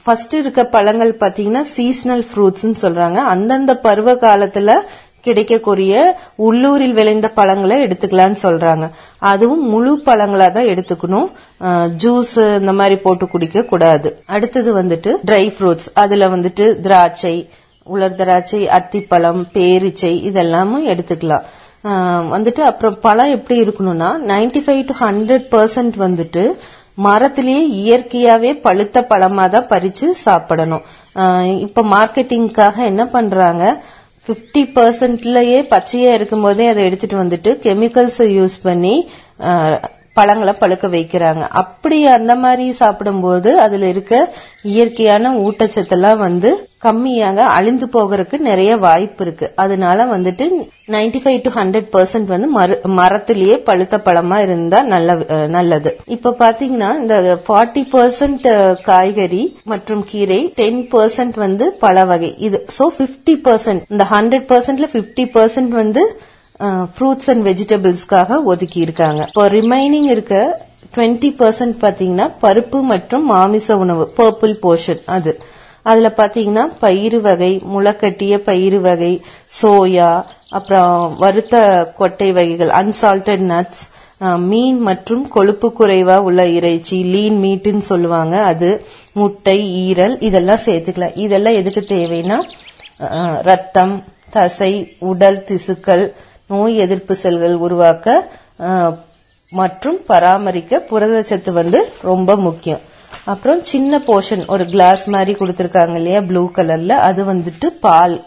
ஃபர்ஸ்ட் 0.03 0.35
இருக்க 0.35 0.61
பழங்கள் 0.75 1.11
பாத்தீங்கன்னா 1.21 1.63
சீசனல் 1.75 2.23
ஃப்ரூட்ஸ்னு 2.29 2.79
சொல்றாங்க. 2.83 3.19
அந்தந்த 3.33 3.73
பருவ 3.87 4.13
காலத்துல 4.23 4.77
கிடைக்கக்கூடிய 5.27 5.93
உள்ளூரில் 6.47 6.95
விளைந்த 6.99 7.29
பழங்களை 7.39 7.77
எடுத்துக்கலாம்னு 7.87 8.39
சொல்றாங்க. 8.45 8.87
அதுவும் 9.33 9.67
முழு 9.73 9.93
பழங்களா 10.07 10.47
தான் 10.57 10.71
எடுத்துக்கணும். 10.73 11.29
ஜூஸ் 12.05 12.35
இந்த 12.61 12.75
மாதிரி 12.81 12.97
போட்டு 13.05 13.29
குடிக்க 13.35 13.67
கூடாது. 13.73 14.11
அடுத்தது 14.37 14.73
வந்துட்டு 14.81 15.13
ட்ரை 15.31 15.45
ஃப்ரூட்ஸ் 15.57 15.91
அதுல 16.05 16.29
வந்துட்டு 16.37 16.67
திராட்சை 16.87 17.37
உலர் 17.95 18.19
திராட்சை 18.23 18.63
அத்திப்பழம் 18.79 19.45
பேரிச்சை 19.59 20.15
இதெல்லாமும் 20.31 20.89
எடுத்துக்கலாம். 20.95 21.47
வந்துட்டு 22.35 22.63
அப்புறம் 22.71 22.97
பழம் 23.05 23.35
எப்படி 23.37 23.57
இருக்கணும்னா 23.65 24.09
95 24.31 24.63
ஃபைவ் 24.65 24.83
டு 24.89 24.95
ஹண்ட்ரட் 25.05 25.47
பர்சன்ட் 25.55 25.97
வந்துட்டு 26.07 26.43
மரத்திலேயே 27.07 27.63
இயற்கையாவே 27.83 28.51
பழுத்த 28.67 29.07
பழமா 29.11 29.45
தான் 29.55 29.71
பறிச்சு 29.73 30.07
சாப்பிடணும். 30.27 30.85
இப்ப 31.67 31.85
மார்க்கெட்டிங்காக 31.95 32.77
என்ன 32.91 33.03
பண்றாங்க? 33.17 33.65
50% 34.29 34.65
பர்சன்ட்லயே 34.77 35.59
பச்சையா 35.73 36.11
இருக்கும் 36.19 36.43
போதே 36.47 36.65
அதை 36.73 36.81
எடுத்துட்டு 36.89 37.17
வந்துட்டு 37.23 37.51
கெமிக்கல்ஸ் 37.67 38.19
யூஸ் 38.39 38.57
பண்ணி 38.63 38.95
பழங்களை 40.19 40.55
பழுக்க 40.63 40.87
வைக்கிறாங்க. 40.97 41.45
அப்படி 41.63 41.99
அந்த 42.19 42.35
மாதிரி 42.45 42.67
சாப்பிடும்போது 42.83 43.51
அதுல 43.67 43.89
இருக்க 43.95 44.15
இயற்கையான 44.73 45.31
ஊட்டச்சத்தெல்லாம் 45.45 46.19
வந்து 46.27 46.51
கம்மியாக 46.85 47.45
அழிந்து 47.59 47.87
போகிறதுக்கு 47.95 48.37
நிறைய 48.49 48.73
வாய்ப்பு 48.85 49.23
இருக்கு. 49.25 49.47
அதனால 49.63 50.05
வந்துட்டு 50.13 50.45
95 50.95 51.23
ஃபைவ் 51.23 51.39
டு 51.47 51.51
ஹண்ட்ரட் 51.57 51.89
பர்சன்ட் 51.95 52.29
வந்து 52.35 52.49
மரத்திலேயே 52.99 53.57
பழுத்த 53.69 53.97
பழமா 54.07 54.39
இருந்தா 54.47 54.79
நல்ல 54.93 55.17
நல்லது. 55.57 55.91
இப்ப 56.17 56.35
பாத்தீங்கன்னா 56.43 56.91
இந்த 57.03 57.17
ஃபார்ட்டி 57.47 57.83
பர்சன்ட் 57.95 58.47
காய்கறி 58.89 59.43
மற்றும் 59.73 60.05
கீரை 60.13 60.41
டென் 60.61 60.81
பர்சன்ட் 60.95 61.37
வந்து 61.47 61.67
பழ 61.85 62.05
வகை. 62.13 62.31
இது 62.49 62.61
சோ 62.79 62.87
50% 63.01 63.37
பர்சன்ட் 63.49 63.85
இந்த 63.95 64.07
ஹண்ட்ரட் 64.15 64.49
பர்சன்ட்ல 64.53 64.89
50% 64.97 65.29
பர்சன்ட் 65.37 65.75
வந்து 65.83 66.05
ஃப்ரூட்ஸ் 66.95 67.29
அண்ட் 67.33 67.45
வெஜிடபிள்ஸ்க்காக 67.47 68.39
ஒதுக்கி 68.53 68.81
இருக்காங்க 68.87 69.21
இப்போ 69.27 69.45
ரிமைனிங் 69.49 70.09
இருக்க 70.15 70.37
20% 70.97 71.31
பர்சன்ட் 71.41 71.77
பாத்தீங்கன்னா 71.83 72.27
பருப்பு 72.43 72.79
மற்றும் 72.93 73.25
மாமிச 73.33 73.77
உணவு 73.83 74.05
பர்பிள் 74.17 74.55
போர்ஷன் 74.63 75.03
அது. 75.17 75.33
அதுல 75.83 76.09
பாத்தீங்கன்னா 76.17 76.65
பயிறு 76.85 77.21
வகை 77.21 77.51
முளைக்கட்டிய 77.75 78.35
பயிறு 78.49 78.81
வகை 78.81 79.13
சோயா 79.61 80.11
அப்புறம் 80.59 81.17
வறுத்த 81.19 81.55
கொட்டை 81.99 82.29
வகைகள் 82.33 82.73
அன்சால்டட் 82.81 83.45
நட்ஸ் 83.53 83.85
மீன் 84.51 84.79
மற்றும் 84.89 85.25
கொழுப்பு 85.29 85.69
குறைவா 85.79 86.17
உள்ள 86.29 86.47
இறைச்சி 86.59 86.97
லீன் 87.13 87.37
மீட்னு 87.43 87.85
சொல்லுவாங்க 87.91 88.37
அது. 88.53 88.71
முட்டை 89.13 89.59
ஈரல் 89.85 90.17
இதெல்லாம் 90.29 90.65
சேர்த்துக்கலாம். 90.65 91.17
இதெல்லாம் 91.25 91.59
எதுக்கு 91.61 91.83
தேவைன்னா 91.95 92.39
ரத்தம் 93.51 93.95
தசை 94.31 94.73
உடல் 95.11 95.45
திசுக்கள் 95.49 96.05
நோய் 96.49 96.77
எதிர்ப்பு 96.77 97.15
செல்கள் 97.15 97.55
உருவாக்க 97.55 98.29
மற்றும் 99.51 100.01
பராமரிக்க 100.07 100.85
புரதச்சத்து 100.91 101.51
வந்து 101.51 101.89
ரொம்ப 102.03 102.37
முக்கியம். 102.37 102.81
அப்புறம் 103.25 103.65
சின்ன 103.65 103.99
போர்ஷன் 103.99 104.47
ஒரு 104.47 104.67
கிளாஸ் 104.67 105.09
மாதிரி 105.09 105.33
கொடுத்துருக்காங்க 105.33 105.95
இல்லையா 105.95 106.21
ப்ளூ 106.21 106.51
கலர்ல 106.51 106.89
அது 106.89 107.35
வந்துட்டு 107.35 107.67
பால் 107.81 108.25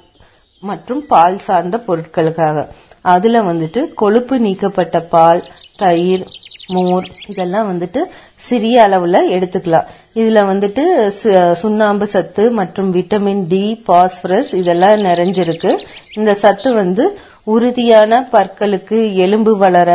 மற்றும் 0.59 1.05
பால் 1.07 1.39
சார்ந்த 1.39 1.83
பொருட்களுக்காக. 1.87 2.67
அதுல 3.01 3.41
வந்துட்டு 3.41 3.93
கொழுப்பு 3.93 4.39
நீக்கப்பட்ட 4.39 4.99
பால் 4.99 5.43
தயிர் 5.77 6.25
மோர் 6.67 7.07
இதெல்லாம் 7.27 7.79
வந்துட்டு 7.79 7.97
சிறிய 8.35 8.87
அளவுல 8.87 9.17
எடுத்துக்கலாம். 9.29 9.85
இதுல 10.15 10.39
வந்துட்டு 10.51 11.11
சு- 11.23 11.51
சுண்ணாம்பு 11.51 12.07
சத்து 12.07 12.51
மற்றும் 12.51 12.93
விட்டமின் 12.93 13.45
டி 13.47 13.75
பாஸ்பரஸ் 13.75 14.53
இதெல்லாம் 14.53 15.03
நிறைஞ்சிருக்கு. 15.03 15.85
இந்த 16.15 16.33
சத்து 16.33 16.73
வந்து 16.73 17.19
உறுதியான 17.43 18.21
பற்களுக்கு 18.31 18.97
எலும்பு 19.25 19.53
வளர 19.57 19.91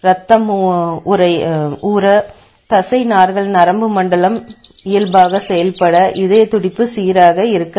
ரத்தம் 0.00 0.48
உரை 1.12 1.32
ஊற 1.92 2.04
தசை 2.66 3.00
நார்கள் 3.12 3.48
நரம்பு 3.56 3.88
மண்டலம் 3.88 4.36
இயல்பாக 4.90 5.38
செயல்பட 5.50 6.10
இதய 6.24 6.48
துடிப்பு 6.48 6.84
சீராக 6.94 7.44
இருக்க 7.56 7.78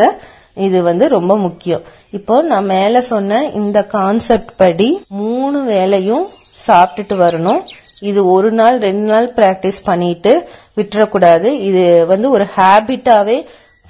இது 0.66 0.78
வந்து 0.82 1.04
ரொம்ப 1.08 1.32
முக்கியம். 1.36 1.82
இப்போ 2.10 2.34
நான் 2.42 2.68
மேல 2.74 3.00
சொன்ன 3.02 3.40
இந்த 3.60 3.78
கான்செப்ட் 3.96 4.52
படி 4.56 4.88
மூணு 5.22 5.58
வேளையும் 5.72 6.26
சாப்பிட்டுட்டு 6.66 7.16
வரணும். 7.24 7.60
இது 8.00 8.20
ஒரு 8.34 8.50
நாள் 8.52 8.78
ரெண்டு 8.78 9.06
நாள் 9.12 9.28
பிராக்டிஸ் 9.36 9.80
பண்ணிட்டு 9.84 10.32
விட்டுறக்கூடாது. 10.76 11.48
இது 11.68 11.84
வந்து 12.06 12.30
ஒரு 12.30 12.46
ஹேபிட்டாவே 12.56 13.38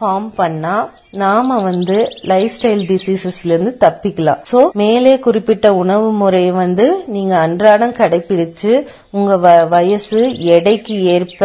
ஃபார்ம் 0.01 0.29
பண்ணா 0.35 0.75
நாம 1.13 1.61
வந்து 1.61 1.97
லைஃப் 2.23 2.53
ஸ்டைல் 2.57 2.83
டிசீசஸ்ல 2.87 3.45
இருந்து 3.45 3.77
தப்பிக்கலாம். 3.81 4.41
சோ 4.53 4.71
மேலே 4.73 5.19
குறிப்பிட்ட 5.19 5.75
உணவு 5.75 6.13
முறையை 6.13 6.51
வந்து 6.51 7.05
நீங்க 7.07 7.37
அன்றாடம் 7.37 7.95
கடைபிடிச்சு 7.95 8.73
உங்க 9.11 9.37
வ- 9.37 9.69
வயசு 9.69 10.21
எடைக்கு 10.47 11.05
ஏற்ப 11.07 11.43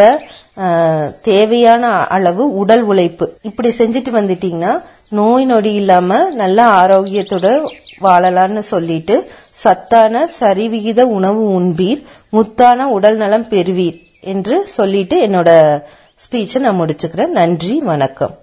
தேவையான 1.22 1.84
அளவு 2.08 2.56
உடல் 2.56 2.82
உழைப்பு. 2.82 3.26
இப்படி 3.42 3.70
செஞ்சுட்டு 3.70 4.12
வந்துட்டீங்கன்னா 4.12 4.74
நோய் 5.10 5.46
நொடி 5.46 5.74
இல்லாம 5.74 6.30
நல்ல 6.34 6.66
ஆரோக்கியத்தோட 6.82 7.48
வாழலாம்னு 8.02 8.60
சொல்லிட்டு 8.60 9.16
சத்தான 9.64 10.30
சரிவிகித 10.40 11.02
உணவு 11.10 11.60
உண்பீர் 11.60 12.02
முத்தான 12.32 12.88
உடல் 12.90 13.16
நலம் 13.16 13.48
பெறுவீர் 13.50 13.98
என்று 14.24 14.66
சொல்லிட்டு 14.68 15.28
என்னோட 15.28 15.50
ஸ்பீச்சை 16.22 16.60
நான் 16.60 16.80
முடிச்சுக்கிறேன். 16.82 17.36
நன்றி 17.38 17.80
வணக்கம். 17.80 18.36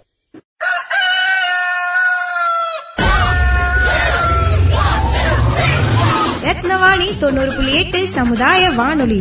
ரத்னவாணி 6.45 7.19
தொண்ணூறு 7.19 7.53
புள்ளி 7.57 7.75
எட்டு 7.75 8.07
சமுதாய 8.07 8.71
வானொலி. 8.71 9.21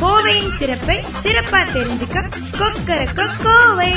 கோவையின் 0.00 0.52
சிறப்பை 0.58 0.98
சிறப்பா 1.22 1.60
தெரிஞ்சுக்க 1.76 2.24
கொக்கர 2.60 3.00
கோவை 3.44 3.92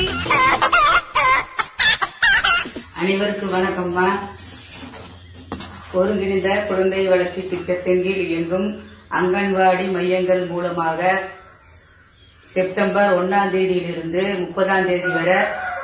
அனைவருக்கும் 3.00 3.54
வணக்கம்மா. 3.54 4.08
ஒருங்கிணைந்த 5.92 6.50
குழந்தை 6.68 7.08
வளர்ச்சி 7.08 7.48
திட்டத்தின் 7.48 8.04
கீழ் 8.04 8.26
இயங்கும் 8.26 8.68
அங்கன்வாடி 9.20 9.86
மையங்கள் 9.92 10.44
மூலமாக 10.48 11.00
செப்டம்பர் 12.54 13.12
ஒன்னாம் 13.20 13.52
தேதியிலிருந்து 13.54 14.24
முப்பதாம் 14.40 14.88
தேதி 14.88 15.10
வரை 15.18 15.40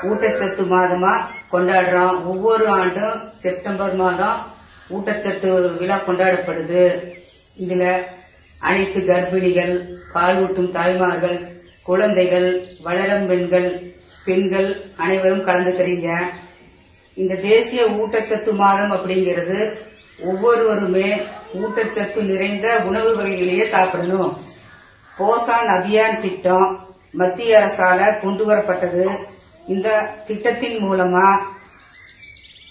ஊட்டச்சத்து 0.10 0.64
மாதமா 0.74 1.14
கொண்டாடுறோம். 1.52 2.18
ஒவ்வொரு 2.32 2.66
ஆண்டும் 2.80 3.20
செப்டம்பர் 3.44 3.96
மாதம் 4.02 4.40
ஊட்டச்சத்து 4.96 5.50
விழா 5.80 5.98
கொண்டாடப்படுது. 6.08 6.84
இதுல 7.64 7.86
அனைத்து 8.60 9.00
கர்ப்பிணிகள் 9.10 9.74
பாலூட்டும் 10.14 10.72
தாய்மார்கள் 10.78 11.38
குழந்தைகள் 11.90 12.50
வளரும் 12.86 13.28
பெண்கள் 13.28 13.70
பெண்கள் 14.26 14.70
அனைவரும் 14.98 15.48
கலந்துக்கிறீங்க. 15.48 16.10
இந்த 17.22 17.34
தேசிய 17.50 17.84
ஊட்டச்சத்து 18.00 18.52
மாதம் 18.64 18.94
அப்படிங்கிறது 18.96 19.60
ஒவ்வொருவருமே 20.30 21.10
ஊட்டச்சத்து 21.62 22.20
நிறைந்த 22.32 22.68
உணவு 22.90 23.12
வகைகளையே 23.18 23.66
சாப்பிடணும். 23.76 24.32
போசான் 25.18 25.68
அபியான் 25.68 26.20
திட்டம் 26.20 26.96
மத்திய 27.12 27.52
அரசால 27.60 28.20
கொண்டு 28.20 28.44
வரப்பட்டது. 28.48 29.06
இந்த 29.68 30.10
திட்டத்தின் 30.28 30.78
மூலமா 30.84 31.38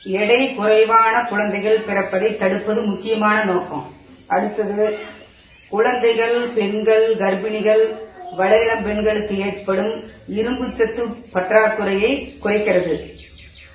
எடை 0.05 0.55
குறைவான 0.55 1.25
குழந்தைகள் 1.25 1.79
பிறப்பதை 1.79 2.37
தடுப்பது 2.37 2.81
முக்கியமான 2.83 3.45
நோக்கம். 3.45 3.95
அடுத்தது 4.27 4.99
குழந்தைகள் 5.69 6.49
பெண்கள் 6.55 7.17
கர்ப்பிணிகள் 7.17 7.85
வளரிளம் 8.37 8.85
பெண்களுக்கு 8.85 9.39
ஏற்படும் 9.39 9.95
இரும்புச்சத்து 10.37 11.03
பற்றாக்குறையை 11.35 12.13
குறைக்கிறது. 12.45 12.95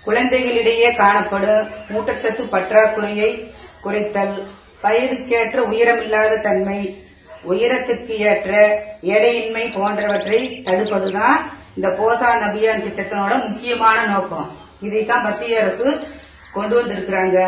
குழந்தைகளிடையே 0.06 0.96
காணப்படும் 0.96 1.68
ஊட்டச்சத்து 1.90 2.44
பற்றாக்குறையை 2.52 3.30
குறைத்தல் 3.84 4.36
வயதுக்கேற்ற 4.84 5.58
உயரமில்லாத 5.72 6.42
தன்மை 6.42 7.04
உயரத்திற்கு 7.44 8.18
ஏற்ற 8.18 8.52
எடையின்மை 9.04 9.80
போன்றவற்றை 9.80 10.62
தடுப்பதுதான் 10.66 11.42
இந்த 11.76 11.88
போசா 11.88 12.28
நபியான் 12.44 12.84
திட்டத்தினோட 12.86 13.50
முக்கியமான 13.50 14.06
நோக்கம். 14.06 14.58
இதைத்தான் 14.82 15.24
மத்திய 15.24 15.64
அரசு 15.64 16.08
கொண்டு 16.54 16.84
வந்திருக்கிறாங்க. 16.84 17.48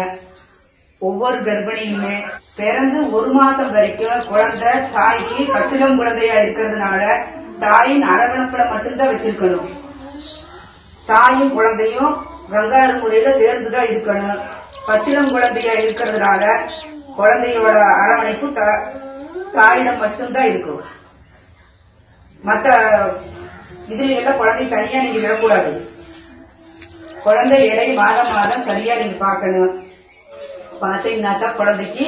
ஒவ்வொரு 0.99 1.37
கர்ப்பிணியுமே 1.37 2.17
பிறந்து 2.55 3.11
ஒரு 3.11 3.27
மாசம் 3.27 3.71
வரைக்கும் 3.71 4.27
குழந்தை 4.27 4.71
தாய்க்கு 4.93 5.53
பச்சிலம் 5.53 5.95
குழந்தையா 5.95 6.33
இருக்கிறதுனால 6.33 7.15
தாயின் 7.59 8.09
அரவணைப்புல 8.09 8.69
மட்டும்தான் 8.69 9.07
வச்சிருக்கணும். 9.07 9.69
தாயும் 11.05 11.53
குழந்தையும் 11.53 12.25
கங்காறு 12.51 12.99
முறையில 12.99 13.37
சேர்ந்துதான் 13.37 13.85
இருக்கணும். 13.85 14.41
பச்சிலம் 14.87 15.31
குழந்தையா 15.31 15.73
இருக்கிறதுனால 15.73 16.59
குழந்தையோட 17.17 17.75
அரவணைப்பு 18.03 18.47
தாயிடம் 19.55 20.01
மட்டும்தான் 20.03 20.49
இருக்கும். 20.51 20.83
மத்த 22.47 22.67
இதுல 23.93 24.15
எல்லாம் 24.19 24.39
குழந்தை 24.41 24.65
தனியா 24.73 25.01
நீங்க 25.03 25.19
விடக்கூடாது. 25.19 25.71
குழந்தை 27.25 27.59
எடை 27.71 27.87
மாதம் 27.99 28.31
மாதம் 28.35 28.65
சரியா 28.67 28.93
நீங்க 29.01 29.17
பார்க்கணும். 29.25 29.73
பார்த்தீங்கன்னாக்கா 30.81 31.49
குழந்தைக்கு 31.59 32.05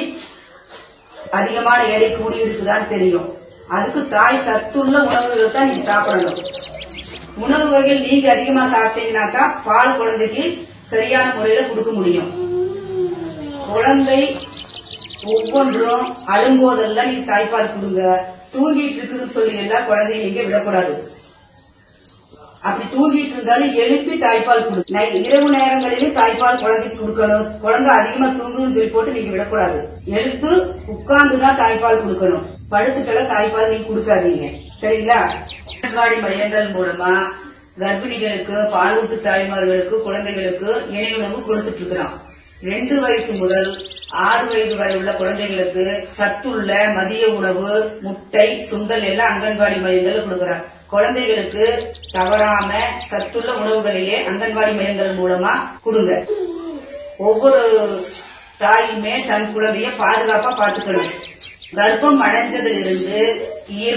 அதிகமான 1.38 1.80
எடை 1.94 2.08
கூடி 2.12 2.44
இருக்குதான்னு 2.44 2.92
தெரியும். 2.94 3.28
அதுக்கு 3.76 4.00
தாய் 4.14 4.44
சத்துள்ள 4.46 4.96
உணவுகள் 5.08 5.54
தான் 5.54 5.68
நீங்க 5.70 5.84
சாப்பிடணும். 5.92 6.40
உணவு 7.44 7.66
வகைகள் 7.70 8.04
நீங்க 8.08 8.26
அதிகமா 8.34 8.64
சாப்பிட்டீங்கன்னாக்கா 8.74 9.44
பால் 9.64 9.96
குழந்தைக்கு 10.00 10.44
சரியான 10.92 11.26
முறையில 11.36 11.64
கொடுக்க 11.68 11.90
முடியும். 11.92 12.30
குழந்தை 13.72 14.20
ஒவ்வொன்றும் 15.24 16.16
அழும்போதெல்லாம் 16.26 17.10
நீ 17.12 17.18
தாய்ப்பால் 17.24 17.72
கொடுங்க. 17.74 18.26
தூங்கிட்டு 18.54 18.98
இருக்குதுன்னு 19.00 19.34
சொல்லி 19.36 19.56
எல்லாம் 19.56 19.88
குழந்தைய 19.88 20.24
நீங்க 20.24 20.42
விடக்கூடாது. 20.42 21.10
அப்படி 22.62 22.84
தூங்கிட்டு 22.96 23.34
இருந்தாலும் 23.34 23.74
எழுப்பி 23.74 24.14
தாய்ப்பால் 24.26 24.66
கொடு. 24.66 24.82
இரவு 25.14 25.50
நேரங்களிலும் 25.50 26.14
தாய்ப்பால் 26.14 26.62
குழந்தைக்கு 26.62 26.98
கொடுக்கணும். 27.02 27.60
குழந்தை 27.60 27.94
அதிகமா 27.94 28.26
தூங்குன்னு 28.26 28.74
சொல்லி 28.74 28.88
போட்டு 28.88 29.12
நீங்க 29.12 29.30
விடக்கூடாது. 29.30 29.88
எழுத்து 30.06 30.76
உட்கார்ந்துதான் 30.86 31.60
தாய்ப்பால் 31.62 32.02
கொடுக்கணும். 32.04 32.46
படுத்துக்கெல்லாம் 32.70 33.32
தாய்ப்பால் 33.34 33.68
நீங்க 33.68 33.88
கொடுக்காதீங்க. 33.88 34.46
சரிங்களா? 34.82 35.20
அங்கன்வாடி 35.74 36.20
மையங்கள் 36.20 36.74
மூலமா 36.76 37.12
கர்ப்பிணிகளுக்கு 37.80 38.56
பாலூட்டு 38.72 39.16
தாய்மார்களுக்கு 39.22 40.02
குழந்தைகளுக்கு 40.02 40.70
இணை 40.90 41.14
உணவு 41.14 41.40
கொடுத்துட்டு 41.48 41.80
இருக்கிறோம் 41.80 42.14
ரெண்டு 42.60 43.00
வயசு 43.00 43.32
முதல் 43.32 43.95
ஆறு 44.10 44.46
வயது 44.52 44.76
வரை 44.76 44.96
உள்ள 44.96 45.12
குழந்தைகளுக்கு 45.12 46.06
சத்துள்ள 46.12 46.92
மதிய 46.94 47.26
உணவு 47.28 47.98
முட்டை 48.00 48.66
சுண்டல் 48.70 49.04
எல்லாம் 49.04 49.32
அங்கன்வாடி 49.34 49.80
மையங்கள் 49.80 50.26
கொடுக்கறோம் 50.26 50.64
குழந்தைகளுக்கு 50.86 51.88
தவறாம 52.12 52.72
சத்துள்ள 53.06 53.52
உணவுகளையே 53.52 54.16
அங்கன்வாடி 54.28 54.72
மையங்கள் 54.76 55.18
மூலமா 55.18 55.52
கொடுங்க. 55.82 56.26
ஒவ்வொரு 57.16 57.62
தாயுமே 58.58 59.26
தன் 59.26 59.52
குழந்தைய 59.56 59.90
பாதுகாப்பா 59.98 60.52
பாத்துக்கணும் 60.60 61.12
கர்ப்பம் 61.74 62.20
அடைஞ்சதிலிருந்து 62.20 63.44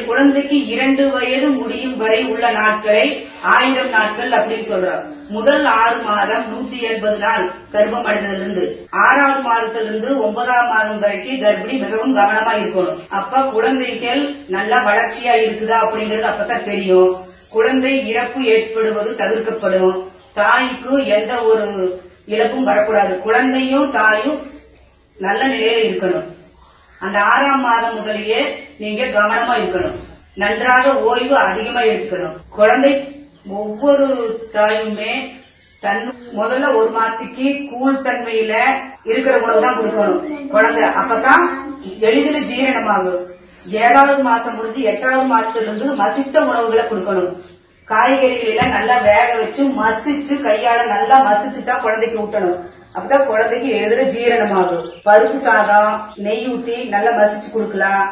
குழந்தைக்கு 0.05 0.67
இரண்டு 0.67 1.09
வயது 1.09 1.49
முடியும் 1.49 1.97
வரை 1.97 2.23
உள்ள 2.23 2.51
நாட்களை 2.51 3.27
ஆயிரம் 3.41 3.89
நாட்கள் 3.89 4.31
அப்படின்னு 4.31 4.67
சொல்றாங்க. 4.71 5.18
முதல் 5.29 5.65
ஆறு 5.65 5.95
மாதம் 5.97 6.43
நூத்தி 6.53 6.81
எண்பது 6.81 7.17
நாள் 7.17 7.49
கர்ப்பம் 7.73 8.05
அடைந்ததிலிருந்து 8.05 8.75
ஆறாவது 8.89 9.49
மாதத்திலிருந்து 9.49 10.21
ஒன்பதாம் 10.21 10.67
மாதம் 10.67 10.99
வரைக்கும் 10.99 11.41
கர்ப்பிணி 11.41 11.79
மிகவும் 11.79 12.17
கவனமா 12.17 12.53
இருக்கணும். 12.61 13.09
அப்ப 13.09 13.41
குழந்தைகள் 13.41 14.35
நல்லா 14.47 14.85
வளர்ச்சியா 14.85 15.29
இருக்குதா 15.29 15.75
அப்படிங்கறது 15.81 16.29
அப்பதான் 16.29 16.63
தெரியும். 16.63 17.17
குழந்தை 17.49 18.07
இறப்பு 18.07 18.43
ஏற்படுவது 18.43 19.15
தவிர்க்கப்படும். 19.17 20.07
தாய்க்கு 20.33 21.07
எந்த 21.07 21.33
ஒரு 21.35 21.99
இழப்பும் 22.25 22.63
வரக்கூடாது. 22.63 23.19
குழந்தையும் 23.19 23.91
தாயும் 23.91 24.39
நல்ல 25.17 25.47
நிலையில 25.47 25.85
இருக்கணும். 25.85 26.25
அந்த 26.99 27.21
ஆறாம் 27.21 27.61
மாதம் 27.61 27.97
முதலேயே 27.97 28.63
நீங்க 28.77 29.05
கவனமா 29.05 29.53
இருக்கணும். 29.61 29.95
நன்றாக 30.35 30.93
ஓய்வு 30.93 31.37
அதிகமா 31.37 31.81
எடுத்துக்கணும். 31.81 32.37
குழந்தை 32.49 33.18
ஒவ்வொரு 33.47 34.07
தாயுமே 34.53 35.13
தன் 35.81 36.13
முதல்ல 36.37 36.73
ஒரு 36.77 36.89
மாசத்துக்கு 36.95 37.45
கூழ் 37.69 38.03
தன்மையில 38.05 38.53
இருக்கிற 39.03 39.37
உணவு 39.37 39.61
தான் 39.61 39.77
கொடுக்கணும். 39.77 40.49
குழந்தை 40.53 40.83
அப்பதான் 41.01 41.45
எளிதில் 42.07 42.49
ஜீரணமாகும். 42.49 43.21
ஏழாவது 43.83 44.23
மாசம் 44.23 44.55
முடிஞ்சு 44.55 44.81
எட்டாவது 44.91 45.25
மாசத்துல 45.33 45.65
இருந்து 45.65 45.87
மசித்த 46.01 46.35
உணவுகளை 46.49 46.83
கொடுக்கணும். 46.87 47.31
காய்கறிகள் 47.87 48.51
எல்லாம் 48.53 48.75
நல்லா 48.77 48.97
வேக 49.09 49.29
வச்சு 49.41 49.63
மசிச்சு 49.81 50.35
கையால 50.47 50.79
நல்லா 50.95 51.17
மசிச்சு 51.29 51.63
தான் 51.63 51.83
குழந்தைக்கு 51.85 52.23
ஊட்டணும். 52.23 52.59
அப்பதான் 52.95 53.29
குழந்தைக்கு 53.31 53.69
எளிதில் 53.69 54.13
ஜீரணமாகும். 54.15 54.85
பருப்பு 55.05 55.39
சாதம் 55.45 55.93
நெய் 56.15 56.47
ஊத்தி 56.53 56.77
நல்லா 56.95 57.11
மசிச்சு 57.11 57.49
கொடுக்கலாம். 57.53 58.05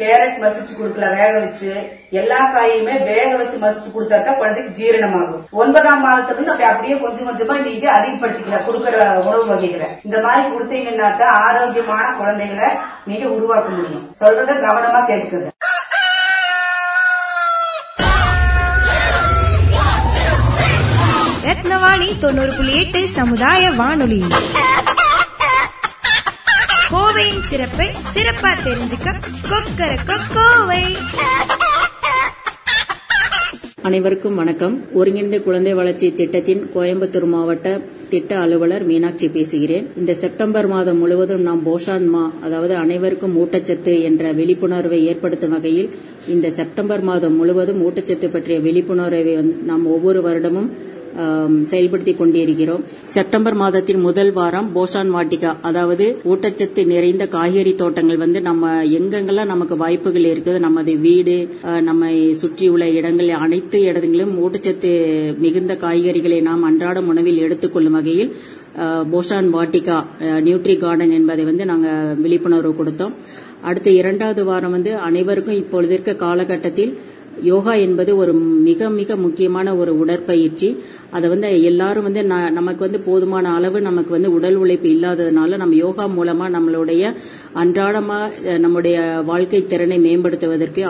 கேரட் 0.00 0.36
மசிச்சு 0.42 0.74
கொடுக்கலாம் 0.76 1.16
வேக 1.20 1.32
வச்சு. 1.44 1.70
எல்லா 2.20 2.38
காயுமே 2.54 2.94
வேக 3.10 3.30
வச்சு 3.40 3.56
மசிச்சு 3.64 3.90
கொடுத்தா 3.94 4.18
தான் 4.26 4.38
குழந்தைக்கு 4.40 4.70
ஜீரணமாகும். 4.80 5.42
ஒன்பதாம் 5.62 6.04
மாதத்துல 6.06 6.36
இருந்து 6.36 6.52
அப்படி 6.52 6.68
அப்படியே 6.70 6.96
கொஞ்சம் 7.02 7.28
கொஞ்சமா 7.28 7.56
நீங்க 7.68 7.86
அதிகப்படுத்திக்கலாம் 7.98 8.66
கொடுக்கற 8.68 8.96
உணவு 9.26 9.44
வகைகளை. 9.52 9.88
இந்த 10.06 10.18
மாதிரி 10.26 10.48
கொடுத்தீங்கன்னா 10.54 11.08
தான் 11.22 11.36
ஆரோக்கியமான 11.46 12.06
குழந்தைகளை 12.20 12.70
நீங்க 13.10 13.26
உருவாக்க 13.36 13.68
முடியும். 13.76 14.06
சொல்றத 14.22 14.58
கவனமா 14.66 15.02
கேட்டுக்கங்க. 15.10 15.50
ரத்னவாணி 21.48 22.08
தொண்ணூறு 22.22 22.52
புள்ளி 22.56 22.74
எட்டு 22.80 23.00
சமுதாய 23.18 23.70
வானொலி. 23.78 24.22
கோவையின் 27.10 27.46
சிறப்பை 27.50 27.86
சிறப்பா 28.14 28.50
தெரிஞ்சுக்க 28.64 29.08
கொக்கர 29.50 29.92
கோவை 30.34 30.82
அனைவருக்கும் 33.88 34.34
வணக்கம். 34.34 34.74
ஒருங்கிணைந்த 34.92 35.38
குழந்தை 35.40 35.72
வளர்ச்சி 35.74 36.08
திட்டத்தின் 36.18 36.62
கோயம்புத்தூர் 36.74 37.26
மாவட்ட 37.32 37.68
திட்ட 38.12 38.38
அலுவலர் 38.38 38.84
மீனாட்சி 38.90 39.28
பேசுகிறேன். 39.28 39.86
இந்த 40.00 40.14
செப்டம்பர் 40.14 40.68
மாதம் 40.74 40.98
முழுவதும் 40.98 41.42
நாம் 41.42 41.64
போஷான் 41.66 42.06
மா 42.14 42.22
அதாவது 42.44 42.74
அனைவருக்கும் 42.74 43.36
ஊட்டச்சத்து 43.42 43.94
என்ற 44.02 44.32
விழிப்புணர்வை 44.32 45.00
ஏற்படுத்தும் 45.12 45.50
வகையில் 45.50 45.90
இந்த 46.28 46.50
செப்டம்பர் 46.60 47.04
மாதம் 47.10 47.36
முழுவதும் 47.36 47.82
ஊட்டச்சத்து 47.88 48.30
பற்றிய 48.36 48.58
விழிப்புணர்வை 48.68 49.34
நாம் 49.70 49.86
ஒவ்வொரு 49.96 50.22
வருடமும் 50.28 50.70
செயல்படுத்திக் 51.70 52.20
கொண்டிருக்கிறோம். 52.20 52.82
செப்டம்பர் 53.14 53.56
மாதத்தின் 53.62 54.00
முதல் 54.06 54.32
வாரம் 54.38 54.68
போஷான் 54.76 55.10
வாட்டிகா 55.16 55.50
அதாவது 55.68 56.06
ஊட்டச்சத்து 56.32 56.82
நிறைந்த 56.92 57.26
காய்கறி 57.36 57.72
தோட்டங்கள் 57.82 58.22
வந்து 58.24 58.40
நம்ம 58.48 58.72
எங்கெங்கெல்லாம் 58.98 59.52
நமக்கு 59.52 59.76
வாய்ப்புகள் 59.82 60.28
இருக்குது 60.32 60.64
நமது 60.66 60.94
வீடு 61.06 61.36
நம்மை 61.88 62.14
சுற்றியுள்ள 62.42 62.86
இடங்கள் 63.00 63.30
அனைத்து 63.44 63.80
இடங்களிலும் 63.90 64.34
ஊட்டச்சத்து 64.44 64.92
மிகுந்த 65.44 65.74
காய்கறிகளை 65.84 66.40
நாம் 66.48 66.66
அன்றாடம் 66.70 67.10
உணவில் 67.14 67.42
எடுத்துக்கொள்ளும் 67.46 67.98
வகையில் 67.98 68.32
போஷான் 69.12 69.48
வாட்டிகா 69.56 69.98
நியூட்ரி 70.48 70.74
கார்டன் 70.82 71.16
என்பதை 71.20 71.44
வந்து 71.50 71.64
நாங்கள் 71.70 72.18
விழிப்புணர்வு 72.24 72.74
கொடுத்தோம். 72.80 73.14
அடுத்த 73.68 73.88
இரண்டாவது 74.00 74.42
வாரம் 74.48 74.74
வந்து 74.74 74.92
அனைவருக்கும் 75.06 75.58
இப்பொழுது 75.62 75.92
இருக்க 75.96 76.12
காலகட்டத்தில் 76.22 76.92
யோகா 77.42 77.74
என்பது 77.74 78.16
ஒரு 78.16 78.32
மிக 78.32 78.90
மிக 78.90 79.16
முக்கியமான 79.16 79.76
ஒரு 79.76 79.98
உடற்பயிற்சி. 79.98 80.76
அதை 81.10 81.28
வந்து 81.28 81.62
எல்லாரும் 81.62 82.02
வந்து 82.02 82.22
ந- 82.22 82.50
நமக்கு 82.50 82.78
வந்து 82.78 83.00
போதுமான 83.00 83.54
அளவு 83.54 83.80
நமக்கு 83.80 84.10
வந்து 84.10 84.32
உடல் 84.32 84.54
உழைப்பு 84.54 84.88
இல்லாததுனால 84.88 85.56
நம்ம 85.56 85.74
யோகா 85.74 86.08
மூலமா 86.08 86.58
நம்மளுடைய 86.58 87.14
அன்றாடமா 87.54 88.58
நம்முடைய 88.58 89.22
வாழ்க்கை 89.24 89.66
திறனை 89.66 89.98
மேம்படுத்துவதற்கு 89.98 90.86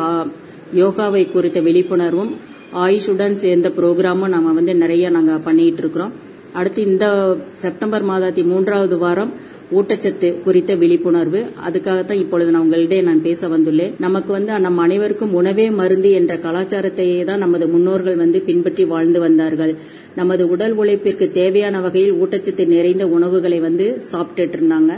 யோகாவை 0.75 1.31
குறித்த 1.31 1.61
விழிப்புணர்வும் 1.61 2.31
ஆயுஷுடன் 2.75 3.33
சேர்ந்த 3.33 3.69
ப்ரோக்ராமும் 3.69 4.29
நம்ம 4.29 4.53
வந்து 4.53 4.75
நிறைய 4.75 5.11
நாங்கள் 5.11 5.39
பண்ணிட்டு 5.39 5.79
இருக்கிறோம். 5.79 6.13
அடுத்து 6.53 6.83
இந்த 6.83 7.37
செப்டம்பர் 7.53 8.05
மாதத்தி 8.05 8.45
மூன்றாவது 8.45 8.99
வாரம் 8.99 9.33
ஊட்டச்சத்து 9.79 10.29
குறித்த 10.43 10.75
விழிப்புணர்வு. 10.75 11.41
அதுக்காகத்தான் 11.67 12.21
இப்பொழுது 12.23 12.51
நான் 12.51 12.65
உங்களிடையே 12.67 13.03
நான் 13.03 13.23
பேச 13.23 13.49
வந்துள்ளேன். 13.49 13.93
நமக்கு 13.99 14.33
வந்து 14.33 14.59
நம் 14.67 14.79
அனைவருக்கும் 14.79 15.33
உணவே 15.33 15.71
மருந்து 15.71 16.11
என்ற 16.11 16.37
கலாச்சாரத்தையே 16.37 17.25
தான் 17.25 17.39
நமது 17.39 17.69
முன்னோர்கள் 17.69 18.17
வந்து 18.17 18.41
பின்பற்றி 18.41 18.85
வாழ்ந்து 18.85 19.21
வந்தார்கள். 19.21 19.75
நமது 20.15 20.49
உடல் 20.49 20.77
உழைப்பிற்கு 20.77 21.29
தேவையான 21.31 21.81
வகையில் 21.81 22.19
ஊட்டச்சத்து 22.23 22.67
நிறைந்த 22.67 23.07
உணவுகளை 23.07 23.61
வந்து 23.61 23.89
சாப்பிட்டுட்டு 24.13 24.59
இருந்தாங்க. 24.61 24.95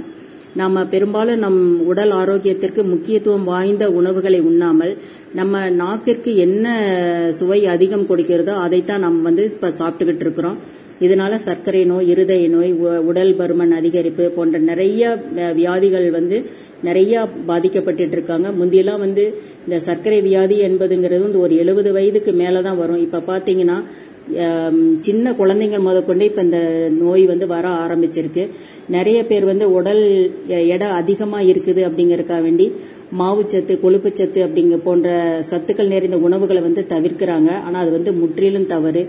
நம்ம 0.61 0.85
பெரும்பாலும் 0.85 1.39
நம் 1.39 1.61
உடல் 1.91 2.11
ஆரோக்கியத்திற்கு 2.11 2.83
முக்கியத்துவம் 2.85 3.45
வாய்ந்த 3.45 3.85
உணவுகளை 3.91 4.41
உண்ணாமல் 4.41 4.93
நம்ம 5.35 5.63
நாக்கிற்கு 5.71 6.33
என்ன 6.47 6.67
சுவை 7.39 7.67
அதிகம் 7.67 8.09
கொடுக்கிறதோ 8.09 8.55
அதைத்தான் 8.65 9.01
நம்ம 9.01 9.23
வந்து 9.23 9.45
இப்ப 9.45 9.71
சாப்பிட்டுக்கிட்டு 9.79 10.27
இருக்கிறோம். 10.27 10.59
இதனால 11.03 11.35
சர்க்கரை 11.47 11.85
நோய் 11.85 12.09
இருதய 12.09 12.49
நோய் 12.49 12.73
உ- 12.85 13.03
உடல் 13.11 13.33
பருமன் 13.37 13.75
அதிகரிப்பு 13.81 14.25
போன்ற 14.37 14.59
நிறைய 14.71 15.03
வியாதிகள் 15.55 16.11
வந்து 16.11 16.39
நிறைய 16.83 17.27
பாதிக்கப்பட்டு 17.47 18.09
இருக்காங்க 18.11 18.49
முந்தியெல்லாம் 18.61 19.03
வந்து 19.07 19.25
இந்த 19.65 19.79
சர்க்கரை 19.81 20.21
வியாதி 20.21 20.57
என்பதுங்கிறது 20.69 21.23
வந்து 21.27 21.41
ஒரு 21.41 21.57
எழுபது 21.57 21.93
வயதுக்கு 21.93 22.33
மேலதான் 22.33 22.81
வரும். 22.83 23.03
இப்ப 23.07 23.23
பாத்தீங்கன்னா 23.31 23.79
சின்ன 25.01 25.31
குழந்தைங்க 25.33 25.79
முதற்கொண்டு 25.87 26.25
இப்ப 26.25 26.43
இந்த 26.43 26.59
நோய் 27.01 27.25
வந்து 27.31 27.47
வர 27.47 27.69
ஆரம்பிச்சிருக்கு. 27.85 28.45
நிறைய 28.89 29.19
பேர் 29.27 29.45
வந்து 29.45 29.67
உடல் 29.73 30.03
எடை 30.75 30.89
அதிகமா 31.01 31.39
இருக்குது 31.51 31.81
அப்படிங்கறக்கா 31.89 32.39
வேண்டி 32.43 32.67
மாவுச்சத்து 33.19 33.75
கொழுப்புச்சத்து 33.85 34.39
அப்படிங்க 34.45 34.77
போன்ற 34.87 35.09
சத்துக்கள் 35.51 35.93
நிறைந்த 35.95 36.19
உணவுகளை 36.19 36.63
வந்து 36.63 36.85
தவிர்க்கிறாங்க. 36.89 37.51
ஆனா 37.67 37.77
அது 37.81 37.91
வந்து 37.91 38.13
முற்றிலும் 38.13 38.71
தவறு. 38.75 39.03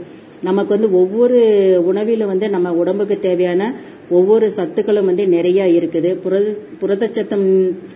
நமக்கு 0.47 0.71
வந்து 0.75 0.89
ஒவ்வொரு 1.01 1.39
உணவிலும் 1.89 2.31
வந்து 2.33 2.47
நம்ம 2.55 2.73
உடம்புக்கு 2.81 3.17
தேவையான 3.27 3.61
ஒவ்வொரு 4.17 4.47
சத்துக்களும் 4.57 5.09
வந்து 5.09 5.25
நிறைய 5.35 5.65
இருக்குது. 5.79 6.09
புரத 6.23 6.47
புரதச்சத்தம் 6.81 7.47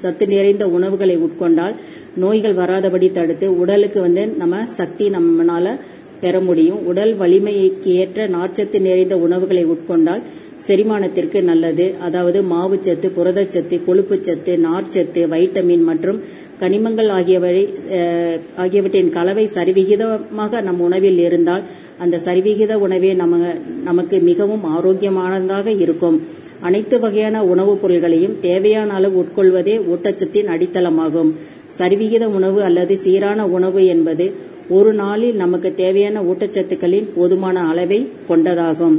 சத்து 0.01 0.27
நிறைந்த 0.33 0.65
உணவுகளை 0.77 1.17
உட்கொண்டால் 1.27 1.75
நோய்கள் 2.23 2.59
வராதபடி 2.61 3.09
தடுத்து 3.11 3.47
உடலுக்கு 3.61 4.01
வந்து 4.07 4.25
நம்ம 4.41 4.65
சக்தி 4.79 5.07
நம்மளால 5.17 5.75
பெற 6.21 6.35
முடியும். 6.41 6.79
உடல் 6.91 7.11
வலிமைக்கு 7.15 7.89
ஏற்ற 8.01 8.19
நார்ச்சத்து 8.35 8.77
நிறைந்த 8.87 9.15
உணவுகளை 9.25 9.63
உட்கொண்டால் 9.73 10.23
செரிமானத்திற்கு 10.67 11.39
நல்லது. 11.49 11.85
அதாவது 12.05 12.39
மாவுச்சத்து 12.53 13.07
புரதச்சத்து 13.17 13.75
கொழுப்புச்சத்து 13.87 14.53
நார்ச்சத்து 14.67 15.21
வைட்டமின் 15.33 15.83
மற்றும் 15.89 16.19
கனிமங்கள் 16.61 17.09
ஆகியவை 17.17 17.63
ஆகியவற்றின் 18.63 19.11
கலவை 19.17 19.45
சரிவிகிதமாக 19.55 20.61
நம் 20.67 20.81
உணவில் 20.87 21.19
இருந்தால் 21.27 21.63
அந்த 22.03 22.21
சரிவிகித 22.25 22.73
உணவே 22.85 23.11
நம்ம 23.21 23.37
நமக்கு 23.89 24.17
மிகவும் 24.29 24.63
ஆரோக்கியமானதாக 24.75 25.67
இருக்கும். 25.85 26.17
அனைத்து 26.67 26.95
வகையான 26.99 27.43
உணவுப் 27.51 27.81
பொருள்களையும் 27.81 28.35
தேவையான 28.47 28.93
அளவு 28.93 29.15
உட்கொள்வதே 29.23 29.75
ஊட்டச்சத்தின் 29.91 30.51
அடித்தளமாகும். 30.53 31.31
சரிவிகித 31.79 32.25
உணவு 32.37 32.59
அல்லது 32.67 32.93
சீரான 33.05 33.39
உணவு 33.57 33.81
என்பது 33.85 34.25
ஒரு 34.77 34.91
நாளில் 34.93 35.37
நமக்கு 35.43 35.69
தேவையான 35.83 36.21
ஊட்டச்சத்துக்களின் 36.29 37.07
போதுமான 37.15 37.57
அளவை 37.71 37.99
கொண்டதாகும். 38.29 38.97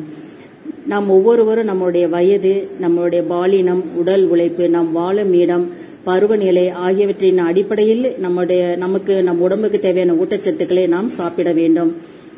நாம் 0.92 1.08
ஒவ்வொருவரும் 1.14 1.68
நம்முடைய 1.70 2.04
வயது 2.14 2.52
நம்முடைய 2.84 3.22
பாலினம் 3.32 3.82
உடல் 4.00 4.24
உழைப்பு 4.32 4.64
நாம் 4.76 4.88
வாழும் 4.92 5.32
இடம் 5.42 5.64
பருவநிலை 6.08 6.66
ஆகியவற்றின் 6.86 7.40
அடிப்படையில் 7.48 8.04
நம்முடைய 8.24 8.62
நமக்கு 8.84 9.14
நம் 9.28 9.42
உடம்புக்கு 9.46 9.78
தேவையான 9.86 10.16
ஊட்டச்சத்துக்களை 10.22 10.84
நாம் 10.94 11.08
சாப்பிட 11.18 11.50
வேண்டும். 11.60 11.90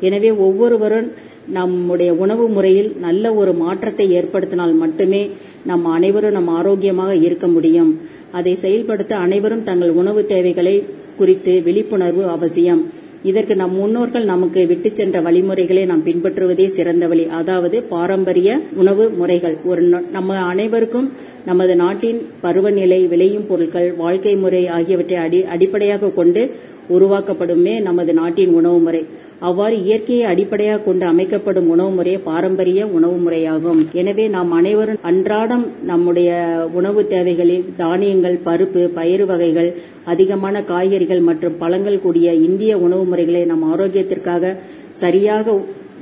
எனவே 0.07 0.29
ஒவ்வொருவரும் 0.45 1.09
நம்முடைய 1.57 2.11
உணவு 2.23 2.45
முறையில் 2.55 2.89
நல்ல 3.05 3.33
ஒரு 3.41 3.51
மாற்றத்தை 3.63 4.05
ஏற்படுத்தினால் 4.19 4.73
மட்டுமே 4.83 5.21
நம் 5.69 5.85
அனைவரும் 5.95 6.35
நம் 6.37 6.49
ஆரோக்கியமாக 6.59 7.11
இருக்க 7.27 7.47
முடியும். 7.55 7.91
அதை 8.37 8.53
செயல்படுத்த 8.63 9.13
அனைவரும் 9.25 9.67
தங்கள் 9.69 9.93
உணவு 10.01 10.23
தேவைகளை 10.33 10.75
குறித்து 11.19 11.53
விழிப்புணர்வு 11.67 12.23
அவசியம். 12.35 12.81
இதற்கு 13.23 13.55
நம் 13.55 13.75
முன்னோர்கள் 13.75 14.23
நமக்கு 14.23 14.61
விட்டு 14.67 14.89
சென்ற 14.95 15.21
வழிமுறைகளை 15.21 15.85
நாம் 15.85 16.05
பின்பற்றுவதே 16.05 16.65
சிறந்த 16.77 17.07
வழி. 17.07 17.25
அதாவது 17.39 17.77
பாரம்பரிய 17.83 18.49
உணவு 18.75 19.03
முறைகள். 19.19 19.57
ஒரு 19.65 19.81
நம்ம 20.11 20.37
அனைவருக்கும் 20.51 21.07
நமது 21.45 21.75
நாட்டின் 21.75 22.19
பருவநிலை 22.41 22.99
விளையும் 23.07 23.47
பொருட்கள் 23.47 23.87
வாழ்க்கை 23.93 24.33
முறை 24.35 24.67
ஆகியவற்றை 24.67 25.17
அடி 25.25 25.39
அடிப்படையாக 25.55 26.11
கொண்டு 26.19 26.41
உருவாக்கப்படுமே 26.89 27.73
நமது 27.87 28.13
நாட்டின் 28.13 28.53
உணவு 28.59 28.79
முறை. 28.79 29.01
அவ்வாறு 29.39 29.75
இயற்கையை 29.83 30.25
அடிப்படையாக 30.31 30.83
கொண்டு 30.87 31.05
அமைக்கப்படும் 31.05 31.69
உணவு 31.69 31.91
முறையே 31.97 32.17
பாரம்பரிய 32.29 32.87
உணவு 32.97 33.17
முறையாகும். 33.25 33.81
எனவே 33.93 34.25
நாம் 34.27 34.51
அனைவரும் 34.51 35.01
அன்றாடம் 35.11 35.65
நம்முடைய 35.91 36.31
உணவு 36.79 37.03
தேவைகளில் 37.13 37.67
தானியங்கள் 37.81 38.39
பருப்பு 38.47 38.83
பயிறு 38.99 39.25
வகைகள் 39.25 39.69
அதிகமான 40.05 40.63
காய்கறிகள் 40.63 41.27
மற்றும் 41.29 41.57
பழங்கள் 41.57 42.01
கூடிய 42.01 42.33
இந்திய 42.47 42.77
உணவு 42.77 43.05
முறைகளை 43.05 43.43
நம் 43.45 43.67
ஆரோக்கியத்திற்காக 43.73 44.55
சரியாக 45.03 45.59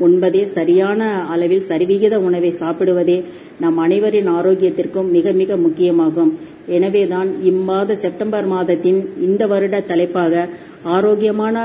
உண்பதே 0.07 0.41
சரியான 0.57 1.01
அளவில் 1.33 1.65
சரிவிகித 1.69 2.15
உணவை 2.27 2.51
சாப்பிடுவதே 2.59 3.23
நம் 3.59 3.77
அனைவரின் 3.77 4.29
ஆரோக்கியத்திற்கும் 4.35 5.09
மிக 5.15 5.31
மிக 5.31 5.55
முக்கியமாகும். 5.55 6.31
எனவேதான் 6.77 7.29
இம்மாத 7.49 7.97
செப்டம்பர் 8.03 8.47
மாதத்தின் 8.53 8.99
இந்த 9.27 9.43
வருட 9.47 9.77
தலைப்பாக 9.91 10.47
ஆரோக்கியமான 10.95 11.55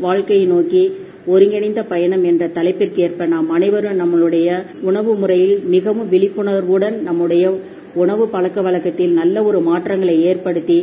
வாழ்க்கையை 0.00 0.46
நோக்கி 0.46 0.84
ஒருங்கிணைந்த 1.26 1.80
பயணம் 1.84 2.24
என்ற 2.30 2.44
தலைப்பிற்கேற்ப 2.56 3.26
நாம் 3.26 3.48
அனைவரும் 3.50 4.00
நம்மளுடைய 4.00 4.48
உணவு 4.82 5.12
முறையில் 5.14 5.56
மிகவும் 5.74 6.10
விழிப்புணர்வுடன் 6.14 6.96
நம்முடைய 7.02 7.52
உணவு 7.94 8.24
பழக்க 8.34 8.58
வழக்கத்தில் 8.62 9.14
நல்ல 9.20 9.44
ஒரு 9.44 9.58
மாற்றங்களை 9.68 10.16
ஏற்படுத்தி 10.30 10.78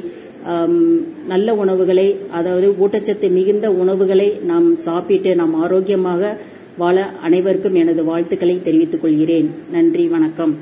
நல்ல 1.33 1.55
உணவுகளை 1.63 2.07
அதாவது 2.39 2.67
ஊட்டச்சத்து 2.83 3.29
மிகுந்த 3.37 3.67
உணவுகளை 3.81 4.29
நாம் 4.51 4.69
சாப்பிட்டு 4.87 5.33
நாம் 5.41 5.55
ஆரோக்கியமாக 5.63 6.33
வாழ 6.77 6.97
அனைவருக்கும் 7.27 7.79
எனது 7.83 8.03
வாழ்த்துக்களை 8.03 8.57
தெரிவித்துக் 8.61 9.05
கொள்கிறேன். 9.05 9.49
நன்றி 9.71 10.07
வணக்கம். 10.07 10.53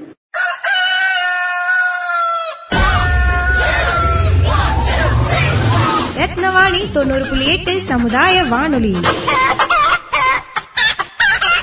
ரத்னவாணி 6.67 6.91
தொண்ணூறு 6.91 7.25
புள்ளி 7.25 7.45
எட்டு 7.47 7.73
சமுதாய 7.81 8.35
வானொலி. 8.43 8.91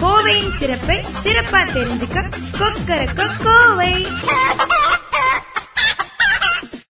கோவையின் 0.01 0.55
சிறப்பை 0.59 0.97
சிறப்பா 1.25 1.61
தெரிஞ்சுக்க 1.75 2.23
கொக்கர 2.59 3.01
கோவை 3.45 3.93